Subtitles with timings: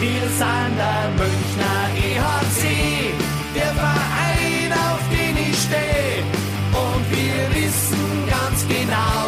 [0.00, 3.12] Wir sind der Münchner EHC,
[3.56, 6.22] der Verein, auf den ich stehe.
[6.72, 9.26] Und wir wissen ganz genau,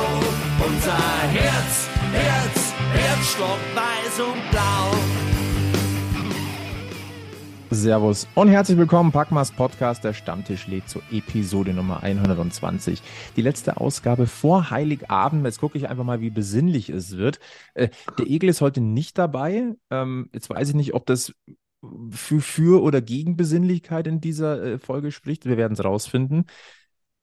[0.65, 1.03] unser
[1.33, 4.80] Herz, Herz, Herzstock weiß und blau.
[7.81, 13.03] Servus und herzlich willkommen, Packmas Podcast, der Stammtisch lädt zur Episode Nummer 120.
[13.37, 15.47] Die letzte Ausgabe vor Heiligabend.
[15.47, 17.41] Jetzt gucke ich einfach mal, wie besinnlich es wird.
[17.73, 17.89] Äh,
[18.19, 19.77] der Egel ist heute nicht dabei.
[19.89, 21.33] Ähm, jetzt weiß ich nicht, ob das
[22.11, 25.47] für, für oder gegen Besinnlichkeit in dieser äh, Folge spricht.
[25.47, 26.45] Wir werden es rausfinden.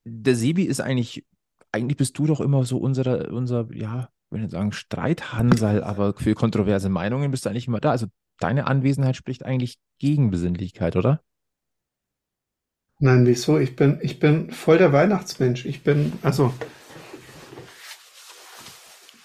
[0.05, 1.23] Der Sebi ist eigentlich,
[1.71, 6.16] eigentlich bist du doch immer so unser, unser ja, ich will nicht sagen Streithansel, aber
[6.16, 7.91] für kontroverse Meinungen bist du eigentlich immer da.
[7.91, 8.08] Also
[8.39, 11.21] deine Anwesenheit spricht eigentlich gegen Besinnlichkeit, oder?
[12.99, 13.59] Nein, wieso?
[13.59, 15.65] Ich bin, ich bin voll der Weihnachtsmensch.
[15.65, 16.53] Ich bin, also,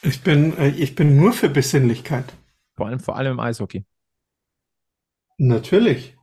[0.02, 2.34] ich bin, äh, ich bin nur für Besinnlichkeit.
[2.74, 3.84] Vor allem, vor allem im Eishockey.
[5.38, 6.16] Natürlich.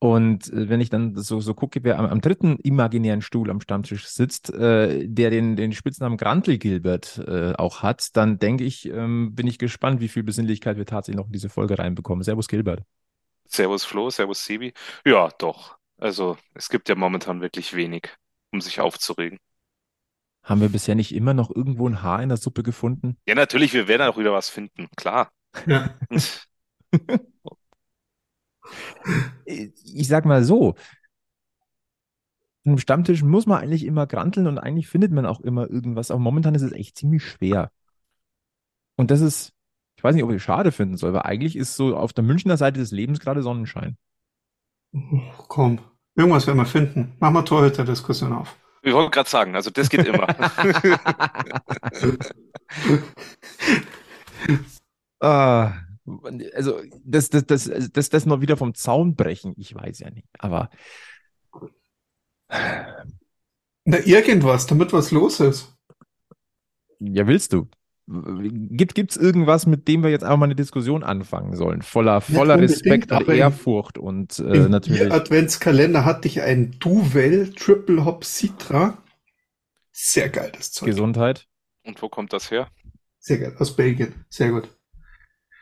[0.00, 3.60] Und äh, wenn ich dann so, so gucke, wer am, am dritten imaginären Stuhl am
[3.60, 8.88] Stammtisch sitzt, äh, der den, den Spitznamen Grantel Gilbert äh, auch hat, dann denke ich,
[8.88, 12.22] ähm, bin ich gespannt, wie viel Besinnlichkeit wir tatsächlich noch in diese Folge reinbekommen.
[12.22, 12.82] Servus Gilbert.
[13.46, 14.72] Servus Flo, Servus Sebi.
[15.04, 15.76] Ja, doch.
[15.96, 18.08] Also es gibt ja momentan wirklich wenig,
[18.52, 19.38] um sich aufzuregen.
[20.44, 23.16] Haben wir bisher nicht immer noch irgendwo ein Haar in der Suppe gefunden?
[23.26, 25.28] Ja, natürlich, wir werden auch wieder was finden, klar.
[25.66, 25.92] Ja.
[29.44, 30.74] ich sag mal so,
[32.64, 36.10] im Stammtisch muss man eigentlich immer granteln und eigentlich findet man auch immer irgendwas.
[36.10, 37.70] Aber momentan ist es echt ziemlich schwer.
[38.96, 39.52] Und das ist,
[39.96, 42.24] ich weiß nicht, ob ich es schade finden soll, weil eigentlich ist so auf der
[42.24, 43.96] Münchner Seite des Lebens gerade Sonnenschein.
[45.48, 45.78] Komm,
[46.14, 47.14] irgendwas werden wir finden.
[47.20, 48.56] Machen wir Torhüter-Diskussion auf.
[48.82, 50.26] Ich wollte gerade sagen, also das geht immer.
[55.20, 55.87] Ah,
[56.54, 60.28] also das, das, das, das, das noch wieder vom Zaun brechen, ich weiß ja nicht.
[60.38, 60.70] Aber
[63.84, 65.74] Na, irgendwas, damit was los ist.
[67.00, 67.68] ja, willst du?
[68.10, 71.82] Gibt es irgendwas, mit dem wir jetzt einfach mal eine Diskussion anfangen sollen?
[71.82, 75.12] Voller, voller unbedingt, Respekt und Ehrfurcht und äh, Im natürlich.
[75.12, 78.96] Adventskalender hatte ich ein Duvel Triple Hop Citra.
[79.92, 80.86] Sehr geil, das Zeug.
[80.86, 81.48] Gesundheit.
[81.84, 82.68] Und wo kommt das her?
[83.18, 84.24] Sehr geil, aus Belgien.
[84.30, 84.68] Sehr gut.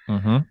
[0.06, 0.47] Mhm.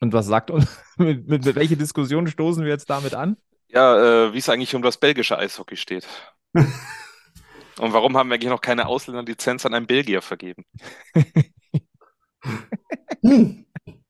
[0.00, 3.36] Und was sagt uns, mit, mit, mit welche Diskussion stoßen wir jetzt damit an?
[3.68, 6.06] Ja, äh, wie es eigentlich um das belgische Eishockey steht.
[6.54, 10.64] Und warum haben wir eigentlich noch keine Ausländerlizenz an einen Belgier vergeben?
[13.22, 13.64] Hm,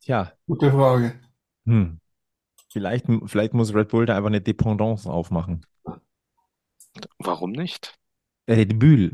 [0.00, 1.20] Tja, gute Frage.
[1.66, 2.00] hm.
[2.70, 5.64] Vielleicht, vielleicht muss Red Bull da einfach eine Dependance aufmachen.
[7.18, 7.98] Warum nicht?
[8.48, 9.12] Red Bull.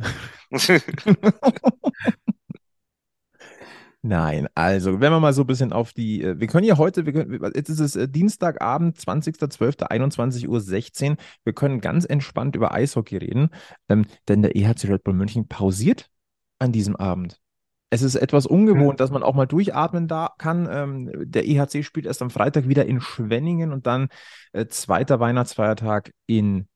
[4.06, 7.06] Nein, also wenn wir mal so ein bisschen auf die, äh, wir können ja heute,
[7.06, 11.16] wir können, jetzt ist es äh, Dienstagabend, 20.12., 21.16 Uhr.
[11.44, 13.48] Wir können ganz entspannt über Eishockey reden,
[13.88, 16.10] ähm, denn der EHC Red Bull München pausiert
[16.58, 17.40] an diesem Abend.
[17.88, 20.68] Es ist etwas ungewohnt, dass man auch mal durchatmen da kann.
[20.70, 24.08] Ähm, der EHC spielt erst am Freitag wieder in Schwenningen und dann
[24.52, 26.66] äh, zweiter Weihnachtsfeiertag in,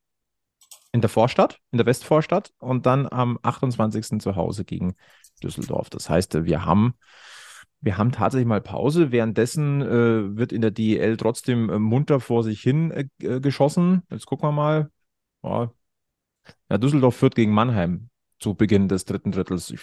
[0.93, 4.21] in der Vorstadt, in der Westvorstadt und dann am 28.
[4.21, 4.94] zu Hause gegen
[5.43, 5.91] Düsseldorf.
[5.91, 6.94] Das heißt, äh, wir haben,
[7.81, 9.12] wir haben tatsächlich mal Pause.
[9.12, 14.03] Währenddessen äh, wird in der DEL trotzdem äh, munter vor sich hin äh, äh, geschossen.
[14.10, 14.91] Jetzt gucken wir mal.
[15.43, 15.71] Ja,
[16.71, 19.70] ja, Düsseldorf führt gegen Mannheim zu Beginn des dritten Drittels.
[19.70, 19.81] Ich,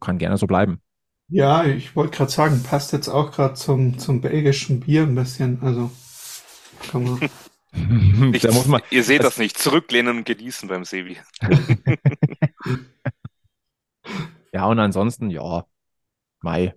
[0.00, 0.80] kann gerne so bleiben.
[1.28, 5.62] Ja, ich wollte gerade sagen, passt jetzt auch gerade zum, zum belgischen Bier ein bisschen.
[5.62, 5.90] Also,
[6.90, 7.20] kann man.
[8.30, 9.56] Nicht, da muss man, ihr seht das- das nicht.
[9.58, 11.16] Zurücklehnen und genießen beim Sebi.
[14.52, 15.64] Ja, und ansonsten, ja,
[16.40, 16.74] Mai.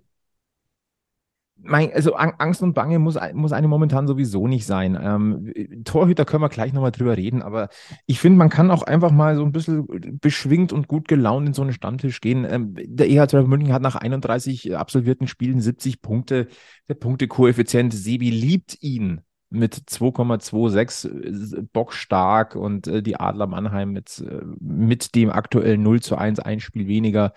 [1.65, 4.99] Mein, also Ang- Angst und Bange muss, muss eine momentan sowieso nicht sein.
[5.01, 5.53] Ähm,
[5.85, 7.69] Torhüter können wir gleich nochmal drüber reden, aber
[8.05, 9.87] ich finde, man kann auch einfach mal so ein bisschen
[10.19, 12.45] beschwingt und gut gelaunt in so einen Stammtisch gehen.
[12.49, 16.47] Ähm, der EHC München hat nach 31 absolvierten Spielen 70 Punkte.
[16.89, 19.21] Der Punktekoeffizient Sebi liebt ihn
[19.53, 26.01] mit 2,26 äh, bockstark und äh, die Adler Mannheim mit, äh, mit dem aktuellen 0
[26.01, 27.33] zu 1 ein Spiel weniger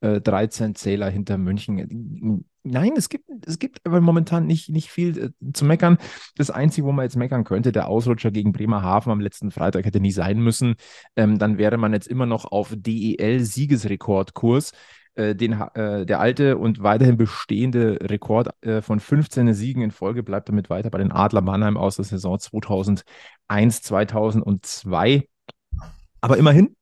[0.00, 2.44] äh, 13 Zähler hinter München.
[2.64, 5.98] Nein, es gibt, es gibt aber momentan nicht, nicht viel äh, zu meckern.
[6.36, 10.00] Das Einzige, wo man jetzt meckern könnte, der Ausrutscher gegen Bremerhaven am letzten Freitag hätte
[10.00, 10.74] nie sein müssen.
[11.14, 14.72] Ähm, dann wäre man jetzt immer noch auf DEL-Siegesrekordkurs.
[15.14, 20.22] Äh, den, äh, der alte und weiterhin bestehende Rekord äh, von 15 Siegen in Folge
[20.22, 23.04] bleibt damit weiter bei den Adler Mannheim aus der Saison 2001,
[23.82, 25.28] 2002.
[26.22, 26.74] Aber immerhin,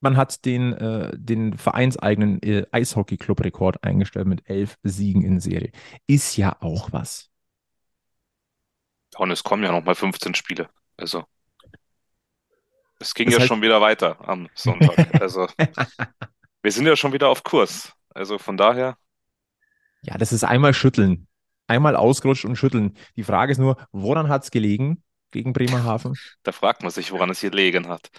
[0.00, 5.70] Man hat den, äh, den vereinseigenen äh, Eishockey-Club-Rekord eingestellt mit elf Siegen in Serie.
[6.08, 7.30] Ist ja auch was.
[9.16, 10.68] Und es kommen ja noch mal 15 Spiele.
[10.96, 11.22] Also,
[12.98, 14.96] es ging Das ja heißt- schon wieder weiter am Sonntag.
[15.22, 15.46] Also,
[16.62, 17.92] wir sind ja schon wieder auf Kurs.
[18.14, 18.96] Also von daher,
[20.02, 21.26] Ja, das ist einmal schütteln.
[21.66, 22.96] Einmal ausgerutscht und schütteln.
[23.16, 26.14] Die Frage ist nur, woran hat es gelegen gegen Bremerhaven?
[26.42, 28.10] da fragt man sich, woran es hier gelegen hat.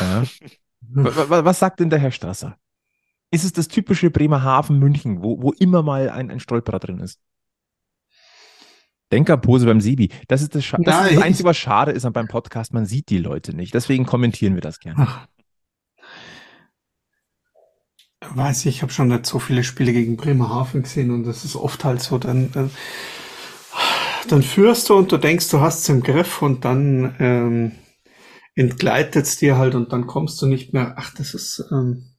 [0.00, 0.22] Ja.
[0.82, 2.56] Wa- wa- Was sagt denn der Herr Strasser?
[3.30, 7.20] Ist es das typische Bremerhaven-München, wo, wo immer mal ein, ein Stolperer drin ist?
[9.12, 10.10] Denkerpose beim Sibi.
[10.28, 11.22] Das ist das, Scha das, ist das Nein.
[11.22, 12.72] Einzige, was schade ist an beim Podcast.
[12.72, 13.74] Man sieht die Leute nicht.
[13.74, 15.04] Deswegen kommentieren wir das gerne.
[15.08, 15.26] Ach.
[18.20, 21.56] Weiß ich, ich habe schon nicht so viele Spiele gegen Bremerhaven gesehen und das ist
[21.56, 22.68] oft halt so, dann, äh,
[24.28, 27.72] dann führst du und du denkst, du hast es im Griff und dann ähm,
[28.54, 30.94] entgleitet es dir halt und dann kommst du nicht mehr.
[30.98, 32.14] Ach, das ist ähm,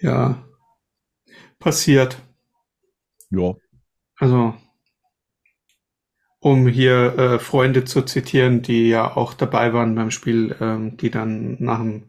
[0.00, 0.42] ja
[1.58, 2.18] passiert.
[3.30, 3.54] Ja.
[4.18, 4.54] Also,
[6.40, 11.10] um hier äh, Freunde zu zitieren, die ja auch dabei waren beim Spiel, ähm, die
[11.10, 12.04] dann nach dem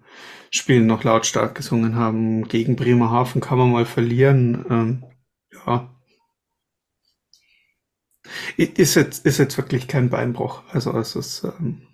[0.52, 4.66] Spiel noch lautstark gesungen haben, gegen Bremerhaven kann man mal verlieren.
[4.70, 5.04] Ähm,
[5.66, 5.94] ja.
[8.58, 10.64] Ist jetzt, ist jetzt wirklich kein Beinbruch.
[10.72, 11.88] Also es ist, ähm,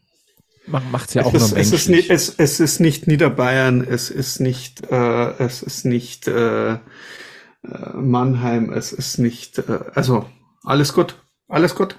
[0.66, 4.10] Macht es ja auch es, ist, es, ist nicht, es, es ist nicht Niederbayern, es
[4.10, 6.80] ist nicht, äh, es ist nicht äh, äh,
[7.96, 10.26] Mannheim, es ist nicht, äh, also
[10.64, 11.98] alles gut, alles gut.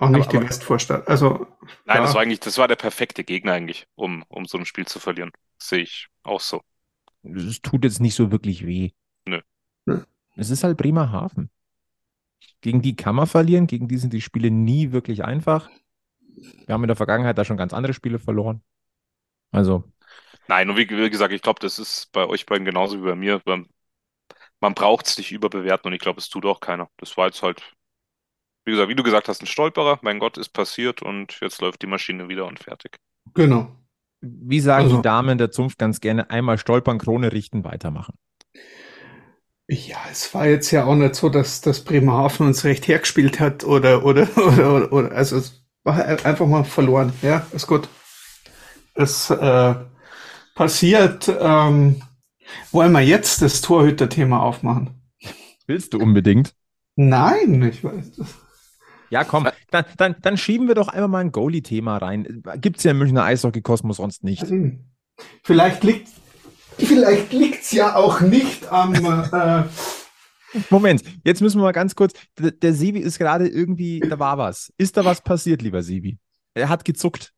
[0.00, 1.06] Auch nicht Aber- die aber- Westvorstadt.
[1.08, 1.46] Also
[1.84, 2.02] Nein, Ja.
[2.02, 4.98] das war eigentlich, das war der perfekte Gegner eigentlich, um, um so ein Spiel zu
[4.98, 5.30] verlieren.
[5.58, 6.62] Das sehe ich auch so.
[7.22, 8.90] Es tut jetzt nicht so wirklich weh.
[9.26, 9.40] Nö.
[9.86, 10.02] Nö.
[10.36, 11.50] Es ist halt Bremerhaven.
[12.62, 15.68] Gegen die kann man verlieren, gegen die sind die Spiele nie wirklich einfach.
[16.66, 18.62] Wir haben in der Vergangenheit da schon ganz andere Spiele verloren.
[19.50, 19.84] Also,
[20.48, 23.14] Nein, und wie, wie gesagt, ich glaube, das ist bei euch beiden genauso wie bei
[23.14, 23.40] mir.
[23.44, 23.68] Man,
[24.60, 26.88] man braucht es nicht überbewerten und ich glaube, es tut auch keiner.
[26.96, 27.62] Das war jetzt halt,
[28.64, 29.98] wie gesagt, wie du gesagt hast, ein Stolperer.
[30.02, 32.98] Mein Gott, ist passiert und jetzt läuft die Maschine wieder und fertig.
[33.34, 33.74] genau.
[34.20, 38.14] wie sagen Also- die Damen der Zunft ganz gerne, einmal stolpern, Krone richten, weitermachen.
[39.68, 43.62] Ja, es war jetzt ja auch nicht so, dass, dass Bremerhaven uns recht hergespielt hat
[43.64, 47.12] oder, oder, oder, oder, oder also es war einfach mal verloren.
[47.22, 47.88] Ja, ist gut.
[48.94, 49.74] Es äh,
[50.56, 51.32] passiert.
[51.40, 52.02] Ähm,
[52.72, 55.00] wollen wir jetzt das Torhüter-Thema aufmachen?
[55.66, 56.52] Willst du unbedingt?
[56.96, 58.10] Nein, ich weiß.
[59.10, 62.42] Ja, komm, dann, dann, dann schieben wir doch einmal mal ein Goalie-Thema rein.
[62.60, 64.46] Gibt's ja im Münchner Eishockey-Kosmos sonst nicht.
[65.42, 66.08] Vielleicht liegt
[66.78, 69.64] vielleicht liegt's ja auch nicht am äh,
[70.70, 72.12] Moment, jetzt müssen wir mal ganz kurz.
[72.38, 74.72] Der, der Sebi ist gerade irgendwie, da war was.
[74.78, 76.18] Ist da was passiert, lieber Sebi?
[76.54, 77.32] Er hat gezuckt.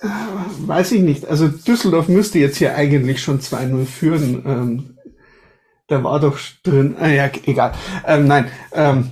[0.00, 1.26] äh, weiß ich nicht.
[1.26, 4.42] Also Düsseldorf müsste jetzt hier eigentlich schon 2-0 führen.
[4.46, 4.97] Ähm,
[5.88, 6.96] da war doch drin.
[7.00, 7.72] Ah, ja, egal.
[8.06, 8.50] Ähm, nein.
[8.72, 9.10] Ähm,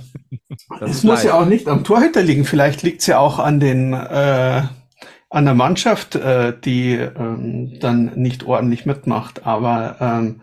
[0.79, 2.45] Das es muss ja auch nicht am Torhüter liegen.
[2.45, 4.63] Vielleicht liegt's ja auch an den äh,
[5.29, 9.45] an der Mannschaft, äh, die ähm, dann nicht ordentlich mitmacht.
[9.45, 10.41] Aber ähm,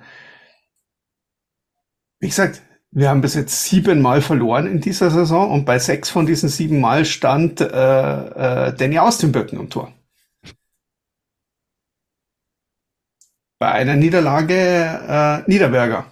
[2.21, 6.27] wie gesagt, wir haben bis jetzt siebenmal verloren in dieser Saison und bei sechs von
[6.27, 7.67] diesen sieben Mal stand äh,
[8.69, 9.93] äh, Danny aus den Böcken am Tor.
[13.59, 14.55] Bei einer Niederlage
[15.09, 16.07] äh, Niederberger.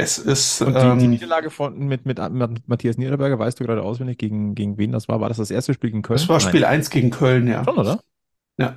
[0.00, 3.64] Es ist Und die, die ähm, Niederlage von, mit, mit, mit Matthias Niederberger, weißt du
[3.64, 5.20] gerade auswendig, gegen, gegen wen das war?
[5.20, 6.18] War das das erste Spiel gegen Köln?
[6.18, 6.48] das war Nein.
[6.48, 7.64] Spiel 1 gegen Köln, ja.
[7.64, 8.00] Schon, oder?
[8.56, 8.76] Ja.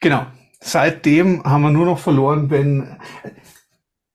[0.00, 0.26] Genau.
[0.60, 2.96] Seitdem haben wir nur noch verloren, wenn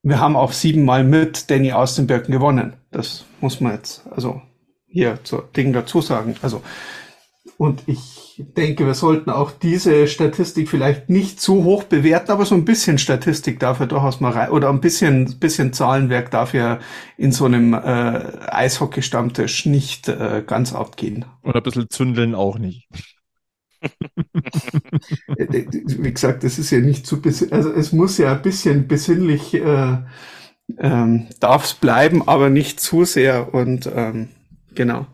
[0.02, 2.74] wir haben auch siebenmal mit Danny aus den Birken gewonnen.
[2.92, 4.40] Das muss man jetzt also
[4.86, 6.36] hier zur Ding dazu sagen.
[6.42, 6.62] Also
[7.58, 12.54] und ich denke, wir sollten auch diese Statistik vielleicht nicht zu hoch bewerten, aber so
[12.54, 16.80] ein bisschen Statistik darf ja durchaus mal rein oder ein bisschen bisschen Zahlenwerk darf ja
[17.16, 17.78] in so einem äh,
[18.48, 21.24] Eishockey-Stammtisch nicht äh, ganz abgehen.
[21.42, 22.88] Und ein bisschen zündeln auch nicht.
[25.36, 28.88] Äh, wie gesagt, das ist ja nicht zu bes also es muss ja ein bisschen
[28.88, 29.98] besinnlich äh,
[30.78, 34.28] ähm, darf es bleiben, aber nicht zu sehr und ähm,
[34.76, 35.06] genau.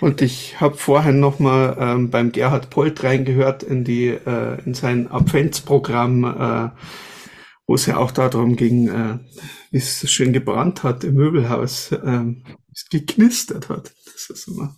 [0.00, 4.74] Und ich habe vorhin noch mal ähm, beim Gerhard Polt reingehört in die äh, in
[4.74, 6.70] sein Adventsprogramm, äh,
[7.66, 9.18] wo es ja auch darum ging, äh,
[9.70, 12.42] wie es so schön gebrannt hat im Möbelhaus, wie
[12.74, 13.92] es geknistert hat.
[14.06, 14.76] Das ist immer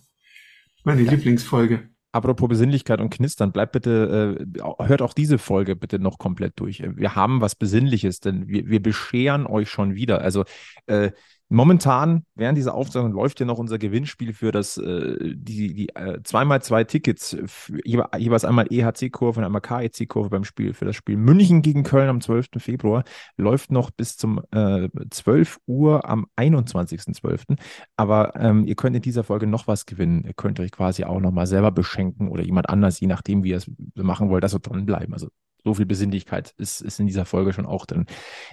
[0.83, 1.89] meine Lieblingsfolge.
[2.13, 6.83] Apropos Besinnlichkeit und Knistern, bleibt bitte, äh, hört auch diese Folge bitte noch komplett durch.
[6.95, 10.21] Wir haben was Besinnliches, denn wir, wir bescheren euch schon wieder.
[10.21, 10.43] Also
[10.85, 11.11] äh,
[11.49, 16.21] Momentan, während dieser Aufzeichnung, läuft ja noch unser Gewinnspiel für das, äh, die, die äh,
[16.23, 21.15] zweimal zwei Tickets, für, jeweils einmal EHC-Kurve und einmal KEC-Kurve beim Spiel, für das Spiel
[21.15, 22.47] München gegen Köln am 12.
[22.57, 23.03] Februar,
[23.37, 27.57] läuft noch bis zum äh, 12 Uhr am 21.12.
[27.97, 30.23] Aber ähm, ihr könnt in dieser Folge noch was gewinnen.
[30.25, 33.57] Ihr könnt euch quasi auch nochmal selber beschenken oder jemand anders, je nachdem, wie ihr
[33.57, 35.13] es machen wollt, also dranbleiben.
[35.13, 35.27] Also
[35.63, 38.05] so viel Besinnlichkeit ist, ist in dieser Folge schon auch drin.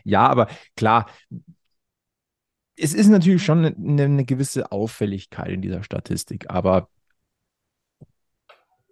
[0.05, 1.07] Ja, aber klar,
[2.81, 6.89] es ist natürlich schon eine, eine gewisse Auffälligkeit in dieser Statistik, aber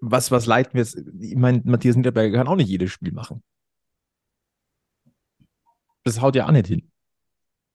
[0.01, 0.97] was, was leiten wir jetzt?
[1.21, 3.43] Ich meine, Matthias Niederberger kann auch nicht jedes Spiel machen.
[6.05, 6.91] Das haut ja auch nicht hin.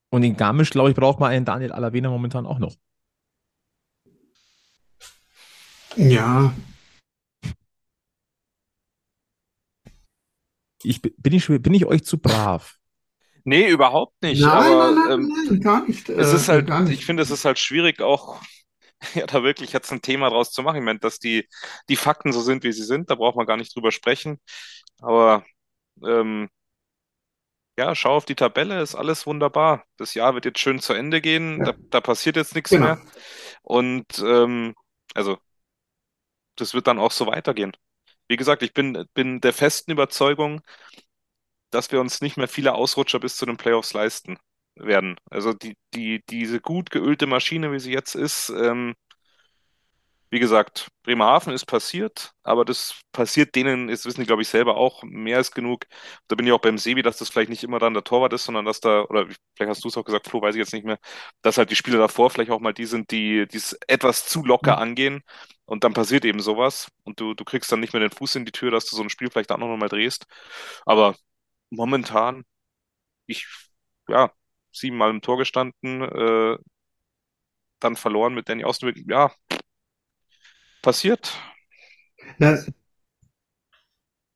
[0.09, 2.75] Und in Garmisch, glaube ich, braucht man einen Daniel Alavena momentan auch noch.
[5.95, 6.53] Ja.
[10.83, 12.79] Ich, bin, ich, bin ich euch zu brav?
[13.45, 14.41] Nee, überhaupt nicht.
[14.41, 16.09] Nein, aber nein, nein, ähm, nein, gar nicht.
[16.09, 18.41] es äh, ist halt, ich finde, es ist halt schwierig, auch
[19.15, 20.77] ja, da wirklich jetzt ein Thema draus zu machen.
[20.77, 21.47] Ich meine, dass die,
[21.89, 24.39] die Fakten so sind, wie sie sind, da braucht man gar nicht drüber sprechen.
[25.01, 25.43] Aber
[26.05, 26.49] ähm,
[27.77, 29.83] ja, schau auf die Tabelle, ist alles wunderbar.
[29.97, 31.65] Das Jahr wird jetzt schön zu Ende gehen, Ja.
[31.65, 32.85] da, da passiert jetzt nichts Genau.
[32.85, 33.01] mehr.
[33.63, 34.75] Und ähm,
[35.15, 35.37] also,
[36.55, 37.71] das wird dann auch so weitergehen.
[38.27, 40.61] Wie gesagt, ich bin, bin der festen Überzeugung,
[41.73, 44.37] dass wir uns nicht mehr viele Ausrutscher bis zu den Playoffs leisten
[44.75, 45.15] werden.
[45.29, 48.95] Also die, die, diese gut geölte Maschine, wie sie jetzt ist, ähm,
[50.29, 54.77] wie gesagt, Bremerhaven ist passiert, aber das passiert denen, das wissen die, glaube ich, selber
[54.77, 55.85] auch mehr als genug.
[56.27, 58.45] Da bin ich auch beim Sebi, dass das vielleicht nicht immer dann der Torwart ist,
[58.45, 60.85] sondern dass da, oder vielleicht hast du es auch gesagt, Flo, weiß ich jetzt nicht
[60.85, 60.97] mehr,
[61.43, 64.79] dass halt die Spieler davor vielleicht auch mal die sind, die es etwas zu locker
[64.79, 65.21] angehen
[65.65, 68.45] und dann passiert eben sowas und du, du kriegst dann nicht mehr den Fuß in
[68.45, 70.25] die Tür, dass du so ein Spiel vielleicht auch noch mal drehst.
[70.85, 71.15] Aber
[71.73, 72.43] momentan,
[73.27, 73.47] ich,
[74.07, 74.31] ja,
[74.71, 76.57] siebenmal im Tor gestanden, äh,
[77.79, 78.93] dann verloren mit Danny Austin.
[79.07, 79.33] Ja,
[80.81, 81.33] passiert.
[82.37, 82.57] Na,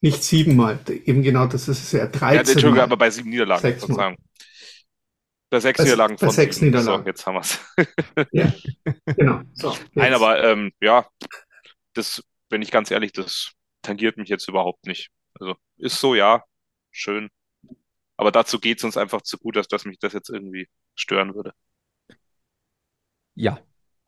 [0.01, 2.83] nicht siebenmal, eben genau, das ist es ja Ja, 13 Entschuldigung, Mal.
[2.83, 3.79] aber bei sieben Niederlagen.
[3.79, 4.17] Verzeihung.
[5.49, 6.67] Bei sechs Bei- Niederlagen bei von sechs sieben.
[6.67, 7.03] Niederlagen.
[7.03, 7.59] So, jetzt haben wir's.
[8.31, 8.53] Ja,
[9.15, 9.41] genau.
[9.53, 11.07] So, Nein, aber ähm, ja,
[11.93, 15.09] das, wenn ich ganz ehrlich, das tangiert mich jetzt überhaupt nicht.
[15.39, 16.43] Also ist so, ja,
[16.97, 17.29] schön.
[18.17, 21.53] Aber dazu geht's uns einfach zu gut, dass, dass mich das jetzt irgendwie stören würde.
[23.35, 23.59] Ja.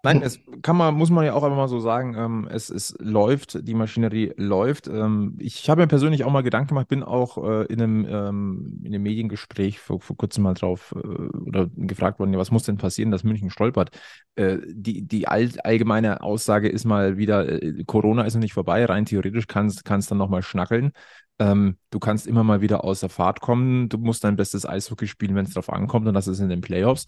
[0.02, 2.96] Nein, es kann man, muss man ja auch einfach mal so sagen, ähm, es, es
[3.00, 4.88] läuft, die Maschinerie läuft.
[4.88, 8.80] Ähm, ich habe mir persönlich auch mal Gedanken gemacht, bin auch äh, in einem, ähm,
[8.82, 12.78] in einem Mediengespräch vor, vor kurzem mal drauf äh, oder gefragt worden, was muss denn
[12.78, 13.90] passieren, dass München stolpert?
[14.36, 18.86] Äh, die die all, allgemeine Aussage ist mal wieder, äh, Corona ist noch nicht vorbei,
[18.86, 20.94] rein theoretisch kannst du dann nochmal schnackeln.
[21.40, 25.36] Ähm, du kannst immer mal wieder außer Fahrt kommen, du musst dein bestes Eishockey spielen,
[25.36, 27.06] wenn es drauf ankommt und das ist in den Playoffs.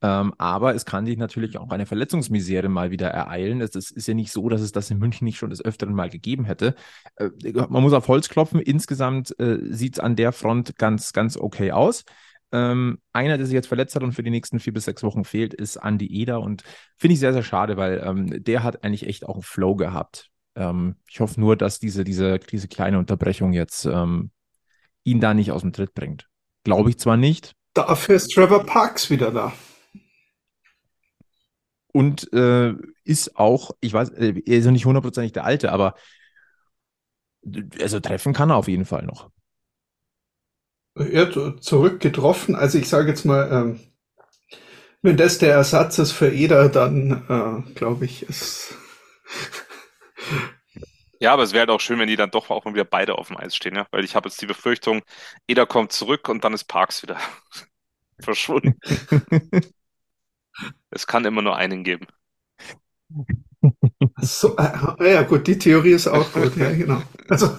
[0.00, 3.60] Ähm, aber es kann dich natürlich auch eine Verletzungsmisere mal wieder ereilen.
[3.60, 5.94] Es, es ist ja nicht so, dass es das in München nicht schon des Öfteren
[5.94, 6.74] mal gegeben hätte.
[7.16, 7.30] Äh,
[7.68, 8.60] man muss auf Holz klopfen.
[8.60, 12.04] Insgesamt äh, sieht es an der Front ganz, ganz okay aus.
[12.52, 15.24] Ähm, einer, der sich jetzt verletzt hat und für die nächsten vier bis sechs Wochen
[15.24, 16.62] fehlt, ist Andy Eder und
[16.98, 20.31] finde ich sehr, sehr schade, weil ähm, der hat eigentlich echt auch einen Flow gehabt.
[20.54, 24.30] Ähm, ich hoffe nur, dass diese, diese, diese kleine Unterbrechung jetzt ähm,
[25.04, 26.28] ihn da nicht aus dem Tritt bringt.
[26.64, 29.52] Glaube ich zwar nicht, Dafür ist Trevor Parks wieder da.
[31.92, 35.94] und äh, ist auch, ich weiß, äh, er ist ja nicht hundertprozentig der Alte, aber
[37.80, 39.30] also treffen kann er auf jeden Fall noch.
[40.94, 42.54] Er hat zurückgetroffen.
[42.54, 43.80] Also ich sage jetzt mal, ähm,
[45.00, 48.74] wenn das der Ersatz ist für Eder, dann äh, glaube ich, ist
[51.20, 53.16] Ja, aber es wäre halt auch schön, wenn die dann doch auch mal wieder beide
[53.16, 53.86] auf dem Eis stehen, ja.
[53.92, 55.02] Weil ich habe jetzt die Befürchtung,
[55.46, 57.18] Eder kommt zurück und dann ist Parks wieder
[58.20, 58.78] verschwunden.
[60.90, 62.06] Es kann immer nur einen geben.
[64.20, 64.56] so.
[64.56, 66.56] Äh, ja gut, die Theorie ist auch gut.
[66.56, 67.02] Ja, genau.
[67.28, 67.50] Also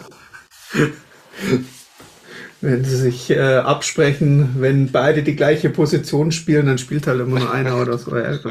[2.62, 7.40] wenn sie sich äh, absprechen, wenn beide die gleiche Position spielen, dann spielt halt immer
[7.40, 8.16] nur einer oder so.
[8.18, 8.38] Ja,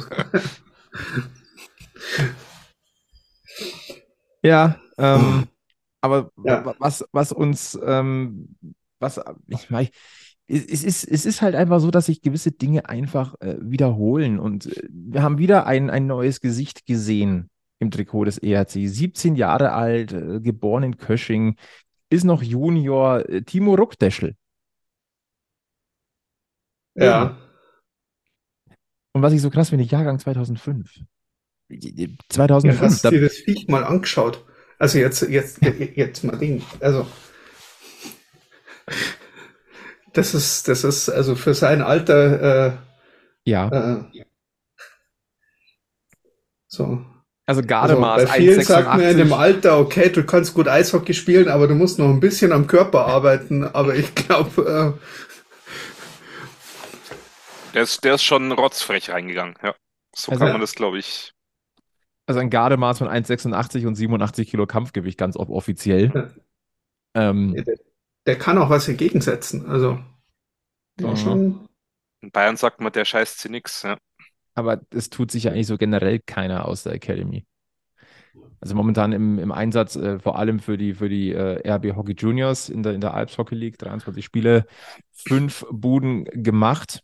[4.42, 5.46] Ja, ähm,
[6.00, 6.64] aber Ja.
[6.64, 8.56] wa- was, was uns, ähm,
[8.98, 9.88] was, ich meine,
[10.48, 14.38] es es ist, es ist halt einfach so, dass sich gewisse Dinge einfach äh, wiederholen
[14.40, 18.88] und äh, wir haben wieder ein, ein neues Gesicht gesehen im Trikot des ERC.
[18.88, 21.56] 17 Jahre alt, äh, geboren in Kösching,
[22.10, 24.36] ist noch Junior, äh, Timo Ruckdeschel.
[26.94, 27.36] ja.
[29.12, 31.00] Und was ich so krass finde, Jahrgang 2005.
[31.80, 34.44] Ja, 2005, hast da, du dir das Viech mal angeschaut?
[34.78, 35.58] Also jetzt, jetzt,
[35.94, 36.62] jetzt mal Ding.
[36.80, 37.06] Also
[40.12, 42.72] das ist, das ist also für sein Alter äh,
[43.44, 43.68] Ja.
[43.68, 44.24] Äh,
[46.66, 46.84] so.
[46.84, 49.36] Also Also Gardemaß bei vielen sagt man in dem 1,86.
[49.36, 53.06] Alter, okay, du kannst gut Eishockey spielen, aber du musst noch ein bisschen am Körper
[53.06, 53.64] arbeiten.
[53.64, 54.98] Aber ich glaube,
[57.74, 59.74] Der ist, der ist schon rotzfrech reingegangen, ja.
[60.14, 61.32] So Also- kann man das, glaube ich.
[62.32, 66.32] Also ein Gardemaß von 1,86 und 87 Kilo Kampfgewicht, ganz off- offiziell.
[67.14, 67.76] Ähm, äh, der,
[68.24, 69.66] der kann auch was entgegensetzen.
[69.68, 69.98] Also,
[70.98, 71.16] Mhm.
[71.16, 71.68] schon,
[72.22, 73.98] In Bayern sagt man, der scheißt sie nix, ja.
[74.54, 77.44] aber es tut sich ja eigentlich so generell keiner aus der Academy.
[78.60, 82.14] Also momentan im, im Einsatz, äh, vor allem für die, für die äh, RB Hockey
[82.16, 84.64] Juniors in der, in der Alps Hockey League, 23 Spiele,
[85.12, 87.02] fünf Buden gemacht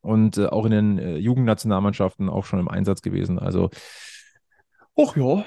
[0.00, 3.38] und äh, auch in den äh, Jugendnationalmannschaften auch schon im Einsatz gewesen.
[3.38, 3.70] Also,
[4.96, 5.44] ach ja,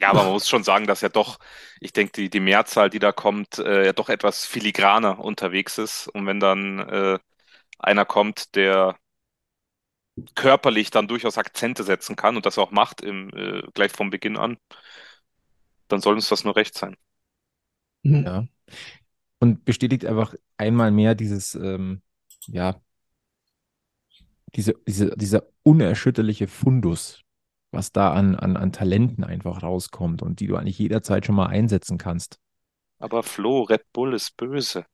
[0.00, 1.38] Ja, aber man muss schon sagen, dass ja doch,
[1.80, 6.06] ich denke, die, die Mehrzahl, die da kommt, äh, ja doch etwas filigraner unterwegs ist.
[6.08, 7.18] Und wenn dann äh,
[7.78, 8.96] einer kommt, der
[10.34, 14.36] körperlich dann durchaus Akzente setzen kann und das auch macht im, äh, gleich vom Beginn
[14.36, 14.58] an,
[15.88, 16.96] dann soll uns das nur recht sein.
[18.02, 18.24] Mhm.
[18.24, 18.46] Ja.
[19.40, 22.02] Und bestätigt einfach einmal mehr dieses, ähm,
[22.46, 22.80] ja,
[24.58, 27.22] diese, diese, dieser unerschütterliche Fundus,
[27.70, 31.46] was da an, an, an Talenten einfach rauskommt und die du eigentlich jederzeit schon mal
[31.46, 32.40] einsetzen kannst.
[32.98, 34.84] Aber Flo, Red Bull ist böse.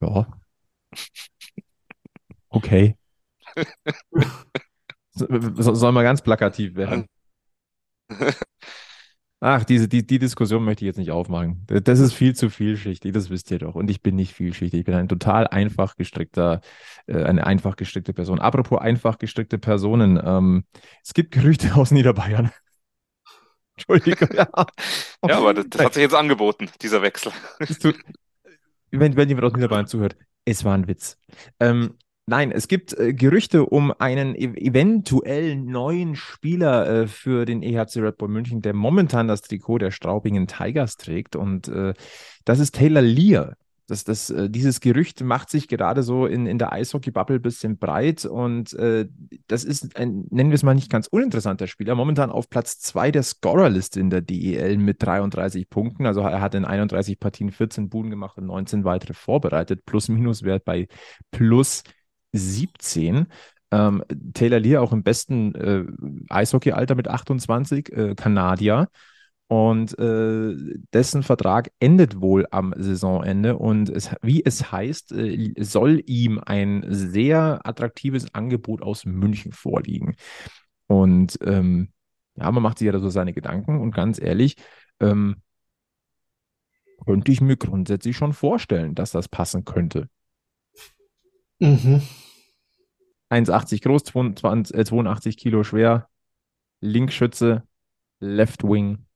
[0.00, 0.26] Ja.
[2.52, 2.96] Okay.
[5.12, 7.06] So- so- Soll mal ganz plakativ werden.
[9.42, 11.66] Ach, diese, die, die Diskussion möchte ich jetzt nicht aufmachen.
[11.66, 13.74] Das ist viel zu vielschichtig, das wisst ihr doch.
[13.74, 14.80] Und ich bin nicht vielschichtig.
[14.80, 16.60] Ich bin ein total einfach gestrickter,
[17.06, 18.38] äh, eine einfach gestrickte Person.
[18.38, 20.64] Apropos einfach gestrickte Personen, ähm,
[21.02, 22.50] es gibt Gerüchte aus Niederbayern.
[23.76, 24.28] Entschuldigung.
[24.34, 24.48] Ja,
[25.26, 27.32] Ja, aber das, das hat sich jetzt angeboten, dieser Wechsel.
[27.80, 27.96] Tut,
[28.90, 31.18] wenn, wenn jemand aus Niederbayern zuhört, es war ein Witz.
[31.60, 31.96] Ähm,
[32.30, 37.96] nein, es gibt äh, Gerüchte um einen ev eventuell neuen Spieler äh, für den EHC
[37.96, 41.36] Red Bull München, der momentan das Trikot der Straubingen Tigers trägt.
[41.36, 41.92] Und äh,
[42.44, 43.56] das ist Taylor Lear.
[43.88, 47.76] Das, das, äh, dieses Gerücht macht sich gerade so in, in der Eishockey-Bubble ein bisschen
[47.76, 49.08] breit und äh,
[49.48, 51.96] das ist ein, nennen wir es mal nicht ganz uninteressanter Spieler.
[51.96, 56.06] Momentan auf Platz 2 der Scorerliste in der DEL mit 33 Punkten.
[56.06, 59.84] Also er hat in 31 Partien 14 Buden gemacht und 19 weitere vorbereitet.
[59.84, 60.86] Plus-Minus-Wert bei
[61.32, 61.82] plus
[62.32, 63.26] 17.
[63.72, 65.84] Ähm, Taylor Lear auch im besten äh,
[66.28, 68.88] Eishockey-Alter mit 28, äh, Kanadier.
[69.46, 70.54] Und äh,
[70.92, 73.56] dessen Vertrag endet wohl am Saisonende.
[73.58, 80.14] Und es, wie es heißt, äh, soll ihm ein sehr attraktives Angebot aus München vorliegen.
[80.86, 81.92] Und ähm,
[82.36, 83.80] ja, man macht sich ja da so seine Gedanken.
[83.80, 84.54] Und ganz ehrlich,
[85.00, 85.42] ähm,
[87.04, 90.08] könnte ich mir grundsätzlich schon vorstellen, dass das passen könnte.
[91.60, 92.02] Mhm.
[93.30, 96.08] 1,80 groß, 22, äh, 82 Kilo schwer,
[96.80, 97.62] Linkschütze,
[98.18, 99.06] Left Wing.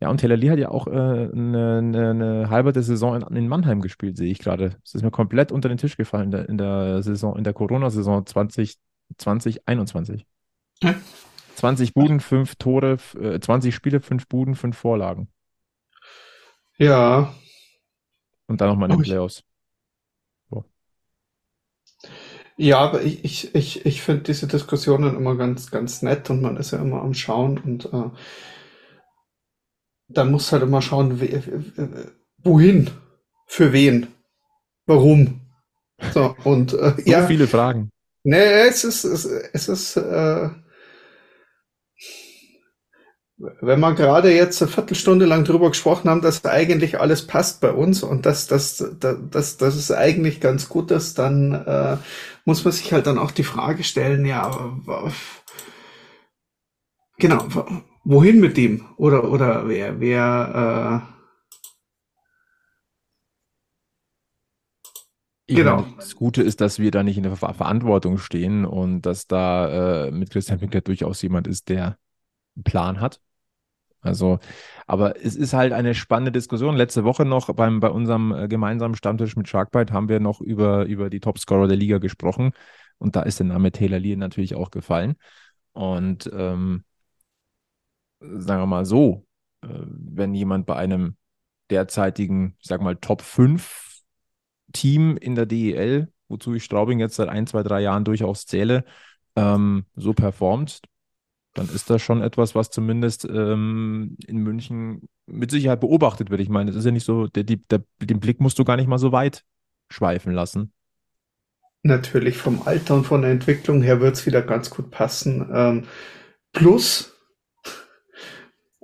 [0.00, 3.36] Ja, und Taylor Lee hat ja auch äh, eine, eine, eine halbe der Saison in,
[3.36, 4.76] in Mannheim gespielt, sehe ich gerade.
[4.84, 7.52] Es ist mir komplett unter den Tisch gefallen in der, in der Saison, in der
[7.52, 8.78] Corona-Saison 2020,
[9.16, 10.26] 2021.
[10.82, 10.94] Ja.
[11.54, 15.28] 20 Buden, 5 Tore, äh, 20 Spiele, 5 Buden, 5 Vorlagen.
[16.78, 17.32] Ja,
[18.46, 19.44] Und dann nochmal in den Playoffs.
[22.56, 26.56] Ja, aber ich, ich, ich, ich finde diese Diskussionen immer ganz, ganz nett und man
[26.56, 28.10] ist ja immer am Schauen und äh,
[30.08, 31.42] dann muss halt immer schauen, we,
[32.42, 32.90] wohin,
[33.46, 34.08] für wen,
[34.86, 35.40] warum.
[36.14, 37.90] So, und äh, So ja, viele Fragen.
[38.24, 38.36] nee,
[38.68, 40.50] es ist, es, es ist, äh,
[43.60, 47.72] wenn wir gerade jetzt eine Viertelstunde lang drüber gesprochen haben, dass eigentlich alles passt bei
[47.72, 51.96] uns und dass, dass, dass, dass, dass es eigentlich ganz gut ist, dann äh,
[52.44, 54.76] muss man sich halt dann auch die Frage stellen, ja,
[57.18, 57.46] genau,
[58.04, 58.86] wohin mit dem?
[58.96, 61.02] Oder, oder wer, wer,
[65.46, 65.86] Ich Genau.
[65.96, 70.06] das Gute ist, dass wir da nicht in der Ver Verantwortung stehen und dass da
[70.06, 71.98] äh, mit Christian Pinkler durchaus jemand ist, der
[72.56, 73.20] einen Plan hat.
[74.02, 74.40] Also,
[74.86, 76.76] aber es ist halt eine spannende Diskussion.
[76.76, 80.84] Letzte Woche noch beim, bei unserem äh, gemeinsamen Stammtisch mit Sharkbite haben wir noch über,
[80.86, 82.52] über die Topscorer der Liga gesprochen
[82.98, 85.14] und da ist der Name Taylor Lee natürlich auch gefallen.
[85.72, 86.84] Und ähm,
[88.20, 89.26] sagen wir mal so,
[89.62, 91.16] äh, wenn jemand bei einem
[91.70, 94.02] derzeitigen, ich sag mal, Top 5
[94.72, 98.84] Team in der DEL, wozu ich Straubing jetzt seit ein, zwei, drei Jahren durchaus zähle,
[99.36, 100.82] ähm, so performt,
[101.54, 106.40] dann ist das schon etwas, was zumindest ähm, in München mit Sicherheit beobachtet wird.
[106.40, 108.88] Ich meine, es ist ja nicht so, der, der, den Blick musst du gar nicht
[108.88, 109.44] mal so weit
[109.90, 110.72] schweifen lassen.
[111.82, 115.50] Natürlich vom Alter und von der Entwicklung her wird es wieder ganz gut passen.
[115.52, 115.84] Ähm,
[116.52, 117.12] plus,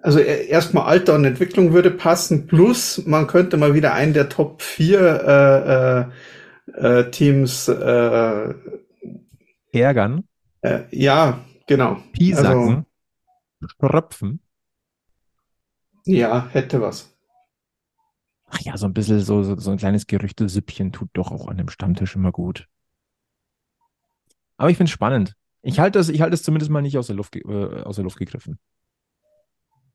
[0.02, 4.62] also erstmal Alter und Entwicklung würde passen, plus man könnte mal wieder einen der Top
[4.62, 6.10] 4
[6.76, 8.54] äh, äh, äh, Teams äh,
[9.72, 10.24] ärgern.
[10.60, 12.02] Äh, ja, genau.
[12.12, 12.84] Piesacken.
[13.60, 14.40] Also, Schröpfen.
[16.04, 17.16] Ja, hätte was.
[18.46, 21.58] Ach ja, so ein bisschen so, so, so ein kleines Gerüchtesüppchen tut doch auch an
[21.58, 22.66] dem Stammtisch immer gut.
[24.56, 25.34] Aber ich finde es spannend.
[25.62, 28.04] Ich halte es, ich halte es zumindest mal nicht aus der Luft, äh, aus der
[28.04, 28.58] Luft gegriffen.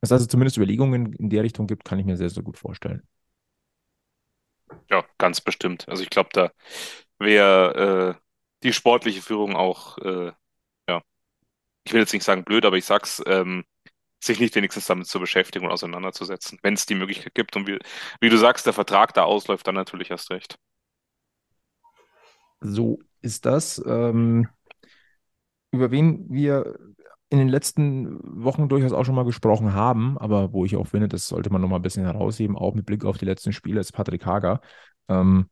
[0.01, 2.57] Dass es also zumindest Überlegungen in der Richtung gibt, kann ich mir sehr, sehr gut
[2.57, 3.03] vorstellen.
[4.89, 5.87] Ja, ganz bestimmt.
[5.87, 6.51] Also ich glaube, da
[7.19, 8.21] wäre äh,
[8.63, 10.31] die sportliche Führung auch, äh,
[11.83, 13.63] ich will jetzt nicht sagen blöd, aber ich sag's, ähm,
[14.23, 17.55] sich nicht wenigstens damit zu beschäftigen und auseinanderzusetzen, wenn es die Möglichkeit gibt.
[17.55, 17.77] Und wie,
[18.21, 20.57] wie du sagst, der Vertrag da ausläuft, dann natürlich erst recht.
[22.61, 23.83] So ist das.
[23.85, 24.47] Ähm,
[25.71, 26.77] über wen wir
[27.29, 31.07] in den letzten Wochen durchaus auch schon mal gesprochen haben, aber wo ich auch finde,
[31.07, 33.79] das sollte man noch mal ein bisschen herausheben, auch mit Blick auf die letzten Spiele,
[33.79, 34.61] ist Patrick Hager.
[35.09, 35.49] Ähm,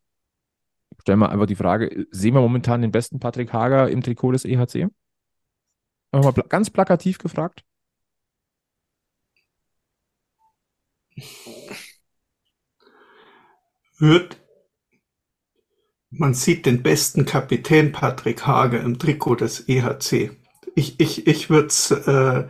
[1.01, 4.45] stellen wir einfach die Frage, sehen wir momentan den besten Patrick Hager im Trikot des
[4.45, 4.89] EHC?
[6.11, 7.63] Mal ganz plakativ gefragt.
[13.99, 14.37] Wird
[16.09, 20.31] man sieht den besten Kapitän Patrick Hager im Trikot des EHC.
[20.75, 22.47] Ich, ich, ich würde es äh,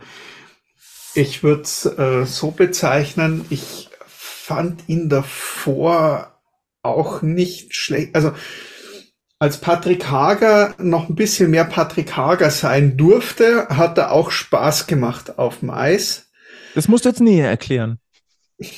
[1.14, 3.44] ich würd's, äh, so bezeichnen.
[3.50, 6.40] Ich fand ihn davor
[6.82, 8.14] auch nicht schlecht.
[8.14, 8.32] Also
[9.42, 14.86] als Patrick Hager noch ein bisschen mehr Patrick Hager sein durfte, hat er auch Spaß
[14.86, 16.30] gemacht auf dem Eis.
[16.76, 17.98] Das musst du jetzt näher erklären.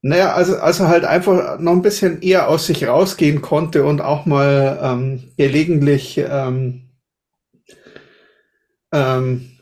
[0.00, 4.24] naja, also, also halt einfach noch ein bisschen eher aus sich rausgehen konnte und auch
[4.24, 6.88] mal ähm, gelegentlich ähm,
[8.90, 9.57] ähm,